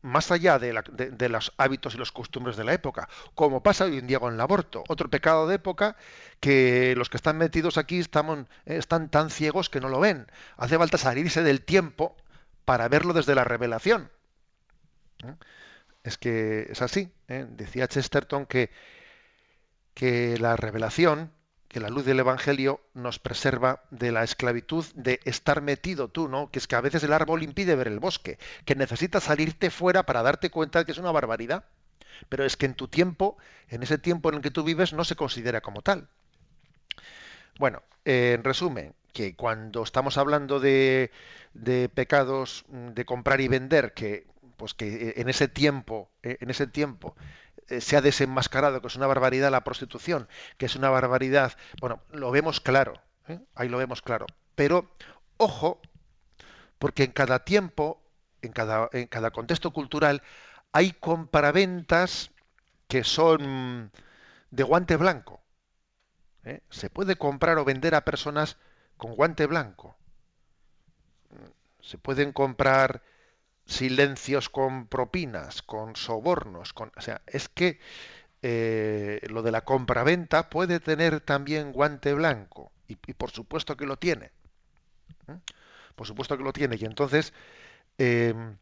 [0.06, 4.08] más allá de, los hábitos y los costumbres de la época, como pasa hoy en
[4.08, 4.84] día con el aborto.
[4.88, 5.98] Otro pecado de época
[6.40, 10.28] que los que están metidos aquí estamos, eh, están tan ciegos que no lo ven.
[10.58, 12.16] Hace falta salirse del tiempo
[12.66, 14.12] para verlo desde la revelación.
[15.24, 15.36] ¿Eh?
[16.04, 17.12] Es que es así.
[17.28, 17.48] ¿eh?
[17.50, 18.70] Decía Chesterton que,
[19.96, 21.32] que la revelación
[21.68, 26.50] que la luz del Evangelio nos preserva de la esclavitud de estar metido tú, ¿no?
[26.52, 30.04] Que es que a veces el árbol impide ver el bosque, que necesitas salirte fuera
[30.06, 31.66] para darte cuenta de que es una barbaridad.
[32.30, 33.38] Pero es que en tu tiempo,
[33.68, 36.08] en ese tiempo en el que tú vives, no se considera como tal.
[37.60, 41.12] Bueno, en resumen, que cuando estamos hablando de,
[41.54, 47.16] de pecados de comprar y vender, que pues que en ese tiempo, en ese tiempo
[47.18, 47.22] eh,
[47.68, 52.32] se ha desenmascarado que es una barbaridad la prostitución, que es una barbaridad, bueno, lo
[52.32, 53.40] vemos claro, ¿eh?
[53.56, 54.26] ahí lo vemos claro.
[54.56, 54.90] Pero,
[55.38, 55.82] ojo,
[56.80, 58.02] porque en cada tiempo,
[58.42, 60.22] en cada, en cada contexto cultural,
[60.72, 62.32] hay compraventas
[62.88, 63.92] que son
[64.52, 65.42] de guante blanco.
[66.44, 66.62] ¿eh?
[66.70, 68.58] Se puede comprar o vender a personas
[68.98, 69.98] con guante blanco.
[71.82, 73.02] Se pueden comprar
[73.66, 77.80] silencios con propinas, con sobornos, con, o sea, es que
[78.42, 83.98] eh, lo de la compraventa puede tener también guante blanco y, por supuesto que lo
[83.98, 84.32] tiene,
[85.96, 87.34] por supuesto que lo tiene y entonces
[87.98, 88.58] em,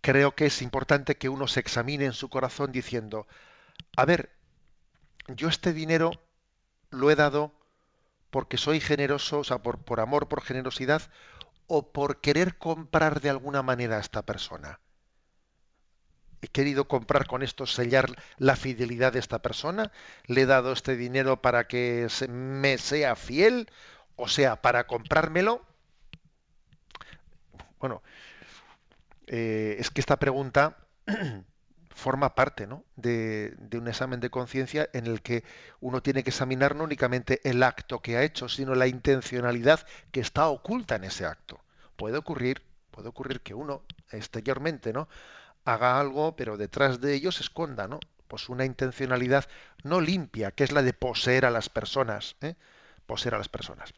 [0.00, 3.26] creo que es importante que uno se examine en su corazón diciendo,
[3.96, 4.30] a ver,
[5.28, 6.12] yo este dinero
[6.90, 7.52] lo he dado
[8.30, 11.02] porque soy generoso, o sea, por, por amor, por generosidad,
[11.68, 14.80] o por querer comprar de alguna manera a esta persona.
[16.40, 19.92] He querido comprar con esto, sellar la fidelidad de esta persona.
[20.26, 23.70] Le he dado este dinero para que me sea fiel,
[24.16, 25.62] o sea, para comprármelo.
[27.78, 28.02] Bueno,
[29.26, 30.76] eh, es que esta pregunta
[31.98, 32.84] forma parte ¿no?
[32.96, 35.42] de, un examen de conciencia en el que
[35.80, 40.20] uno tiene que examinar no únicamente el acto que ha hecho, sino la intencionalidad que
[40.20, 41.60] está oculta en ese acto.
[41.96, 43.82] Puede ocurrir, puede ocurrir que uno
[44.12, 45.08] exteriormente ¿no?
[45.64, 47.98] haga algo, pero detrás de ello se esconda, ¿no?
[48.28, 49.46] Pues una intencionalidad
[49.82, 52.54] no limpia, que es la de poseer a las personas, ¿eh?
[53.06, 53.92] poseer a las personas.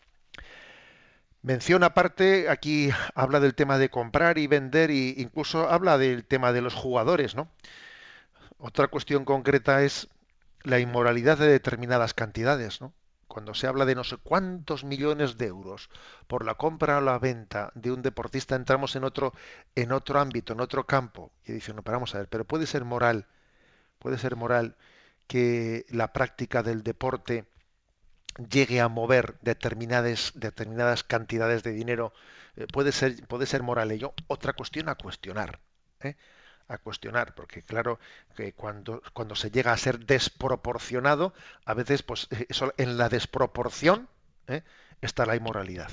[1.43, 6.53] Menciona aparte, aquí habla del tema de comprar y vender e incluso habla del tema
[6.53, 7.49] de los jugadores, ¿no?
[8.61, 10.09] Otra cuestión concreta es
[10.63, 12.93] la inmoralidad de determinadas cantidades, ¿no?
[13.27, 15.89] Cuando se habla de no sé cuántos millones de euros
[16.27, 19.33] por la compra o la venta de un deportista, entramos en otro,
[19.77, 21.33] en otro ámbito, en otro campo.
[21.45, 23.27] Y dice, no, pero vamos a ver, pero puede ser moral,
[23.99, 24.77] puede ser moral
[25.29, 27.47] que la práctica del deporte
[28.51, 32.13] llegue a mover determinadas, determinadas cantidades de dinero,
[32.57, 34.15] eh, puede, ser, puede ser moral ello.
[34.29, 35.61] Otra cuestión a cuestionar.
[36.01, 36.17] ¿eh?
[36.71, 37.99] A cuestionar, porque claro
[38.37, 44.09] que cuando, cuando se llega a ser desproporcionado, a veces pues eso, en la desproporción
[44.47, 44.62] ¿eh?
[45.01, 45.91] está la inmoralidad.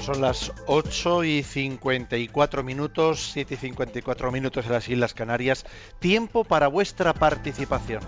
[0.00, 5.66] Son las 8 y 54 minutos, 7 y 54 minutos en las Islas Canarias.
[5.98, 8.00] Tiempo para vuestra participación.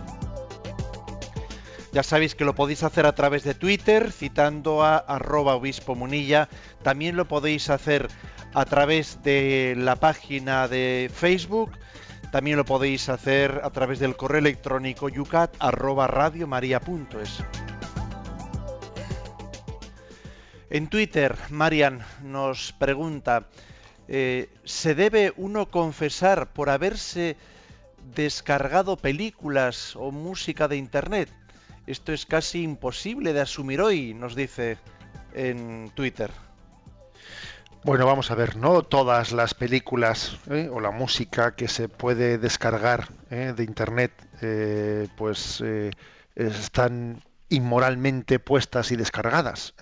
[1.93, 6.49] Ya sabéis que lo podéis hacer a través de Twitter, citando a arroba obispo munilla.
[6.83, 8.09] También lo podéis hacer
[8.55, 11.73] a través de la página de Facebook.
[12.31, 16.09] También lo podéis hacer a través del correo electrónico yucat arroba
[20.71, 23.49] En Twitter, Marian nos pregunta,
[24.09, 27.37] eh, ¿se debe uno confesar por haberse
[28.15, 31.42] descargado películas o música de Internet?
[31.87, 34.79] Esto es casi imposible de asumir hoy, nos dice
[35.35, 36.31] en Twitter.
[37.85, 40.69] Bueno, vamos a ver, no todas las películas ¿eh?
[40.73, 43.53] o la música que se puede descargar ¿eh?
[43.57, 45.61] de Internet, eh, pues
[46.37, 49.75] están inmoralmente puestas y descargadas,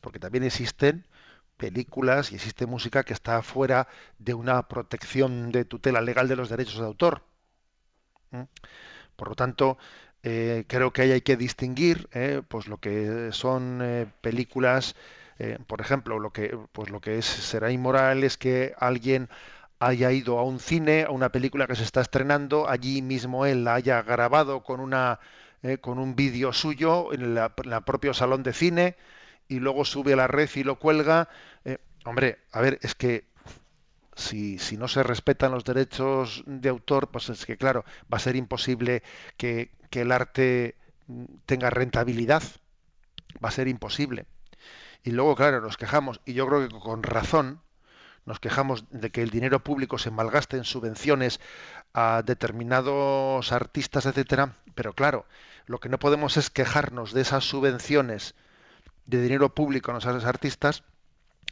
[0.00, 1.06] porque también existen
[1.58, 3.86] películas y existe música que está fuera
[4.18, 7.22] de una protección de tutela legal de los derechos de autor.
[9.14, 9.76] Por lo tanto,
[10.22, 14.94] eh, creo que ahí hay que distinguir eh, pues lo que son eh, películas
[15.38, 19.28] Eh, por ejemplo, lo que, pues lo que es, será inmoral es que alguien
[19.80, 23.64] haya ido a un cine, a una película que se está estrenando, allí mismo él
[23.64, 25.20] la haya grabado con una
[25.80, 27.50] con un vídeo suyo en la,
[27.84, 28.96] propio salón de cine
[29.48, 31.28] y luego sube a la red y lo cuelga.
[32.04, 33.26] Hombre, a ver, es que
[34.14, 38.20] si, si, no se respetan los derechos de autor, pues es que claro, va a
[38.20, 39.02] ser imposible
[39.36, 40.74] que, que el arte
[41.06, 42.42] mm, tenga rentabilidad.
[43.44, 44.26] Va a ser imposible.
[45.04, 47.60] Y luego, claro, nos quejamos, y yo creo que con razón,
[48.24, 51.40] nos quejamos de que el dinero público se malgaste en subvenciones
[51.92, 55.26] a determinados artistas, etcétera, pero claro,
[55.66, 58.34] lo que no podemos es quejarnos de esas subvenciones
[59.06, 60.84] de dinero público a esos artistas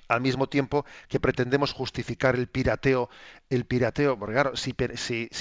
[0.09, 3.09] al mismo tiempo que pretendemos justificar el pirateo,
[3.49, 4.75] el pirateo, porque claro, si,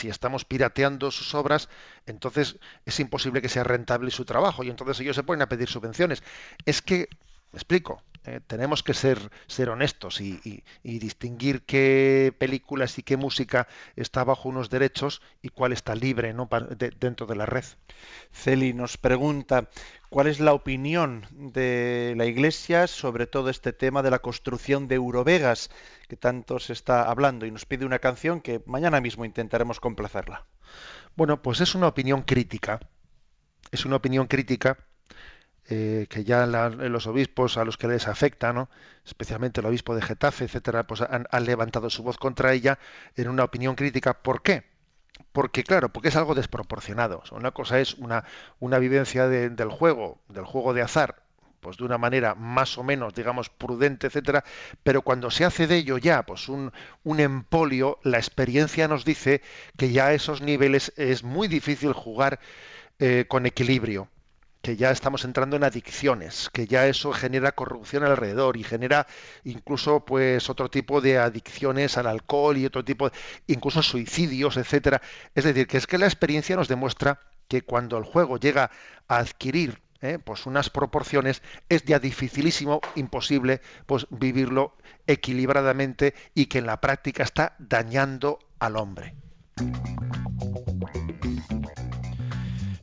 [0.08, 1.70] estamos pirateando sus obras,
[2.06, 5.70] entonces es imposible que sea rentable su trabajo y entonces ellos se ponen a pedir
[5.70, 6.24] subvenciones.
[6.66, 7.10] Es que,
[7.52, 9.18] me explico, eh, tenemos que ser,
[9.48, 15.72] ser honestos y, distinguir qué películas y qué música está bajo unos derechos y cuál
[15.72, 16.50] está libre ¿no?
[17.00, 17.64] dentro de la red.
[18.32, 19.70] Celi nos pregunta
[20.10, 24.96] cuál es la opinión de la Iglesia sobre todo este tema de la construcción de
[24.96, 25.70] Eurovegas
[26.08, 30.46] que tanto se está hablando y nos pide una canción que mañana mismo intentaremos complacerla.
[31.16, 32.80] Bueno, pues es una opinión crítica.
[33.72, 34.89] Es una opinión crítica
[35.72, 38.70] eh, que ya los obispos a los que les afecta, ¿no?
[39.06, 42.80] especialmente el obispo de Getafe, etcétera, pues han, levantado su voz contra ella
[43.16, 44.14] en una opinión crítica.
[44.14, 44.64] ¿Por qué?
[45.32, 47.22] Porque, claro, porque es algo desproporcionado.
[47.32, 48.24] una cosa es una,
[48.60, 51.22] una vivencia del juego, del juego de azar,
[51.60, 54.44] pues de una manera más o menos, digamos, prudente, etcétera,
[54.82, 56.72] pero cuando se hace de ello ya, pues un,
[57.04, 59.44] un empolio, la experiencia nos dice
[59.78, 62.40] que ya a esos niveles es muy difícil jugar
[62.98, 64.10] eh, con equilibrio
[64.62, 69.08] que ya estamos entrando en adicciones, que ya eso genera corrupción alrededor y genera
[69.44, 73.10] incluso pues otro tipo de adicciones al alcohol y otro tipo,
[73.48, 75.02] incluso suicidios, etcétera.
[75.34, 78.70] Es decir, que es que la experiencia nos demuestra que cuando el juego llega
[79.08, 84.76] a adquirir eh, pues unas proporciones es ya dificilísimo, imposible, pues vivirlo
[85.08, 89.16] equilibradamente y que en la práctica está dañando al hombre.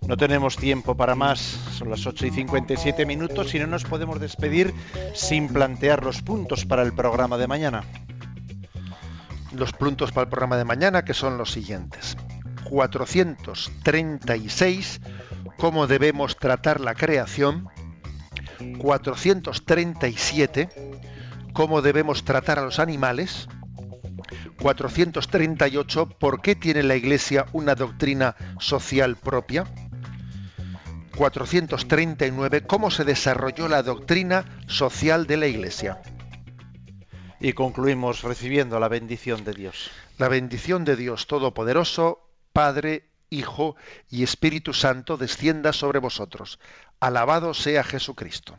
[0.06, 1.40] No tenemos tiempo para más,
[1.76, 4.72] son las 8 y 57 minutos y no nos podemos despedir
[5.14, 7.82] sin plantear los puntos para el programa de mañana.
[9.52, 12.16] Los puntos para el programa de mañana que son los siguientes.
[12.70, 15.00] 436,
[15.58, 17.68] cómo debemos tratar la creación.
[18.78, 20.68] 437,
[21.52, 23.48] cómo debemos tratar a los animales.
[24.62, 29.64] 438, ¿por qué tiene la Iglesia una doctrina social propia?
[31.16, 36.02] 439 cómo se desarrolló la doctrina social de la Iglesia.
[37.40, 39.90] Y concluimos recibiendo la bendición de Dios.
[40.18, 43.76] La bendición de Dios Todopoderoso, Padre, Hijo
[44.10, 46.58] y Espíritu Santo descienda sobre vosotros.
[47.00, 48.58] Alabado sea Jesucristo.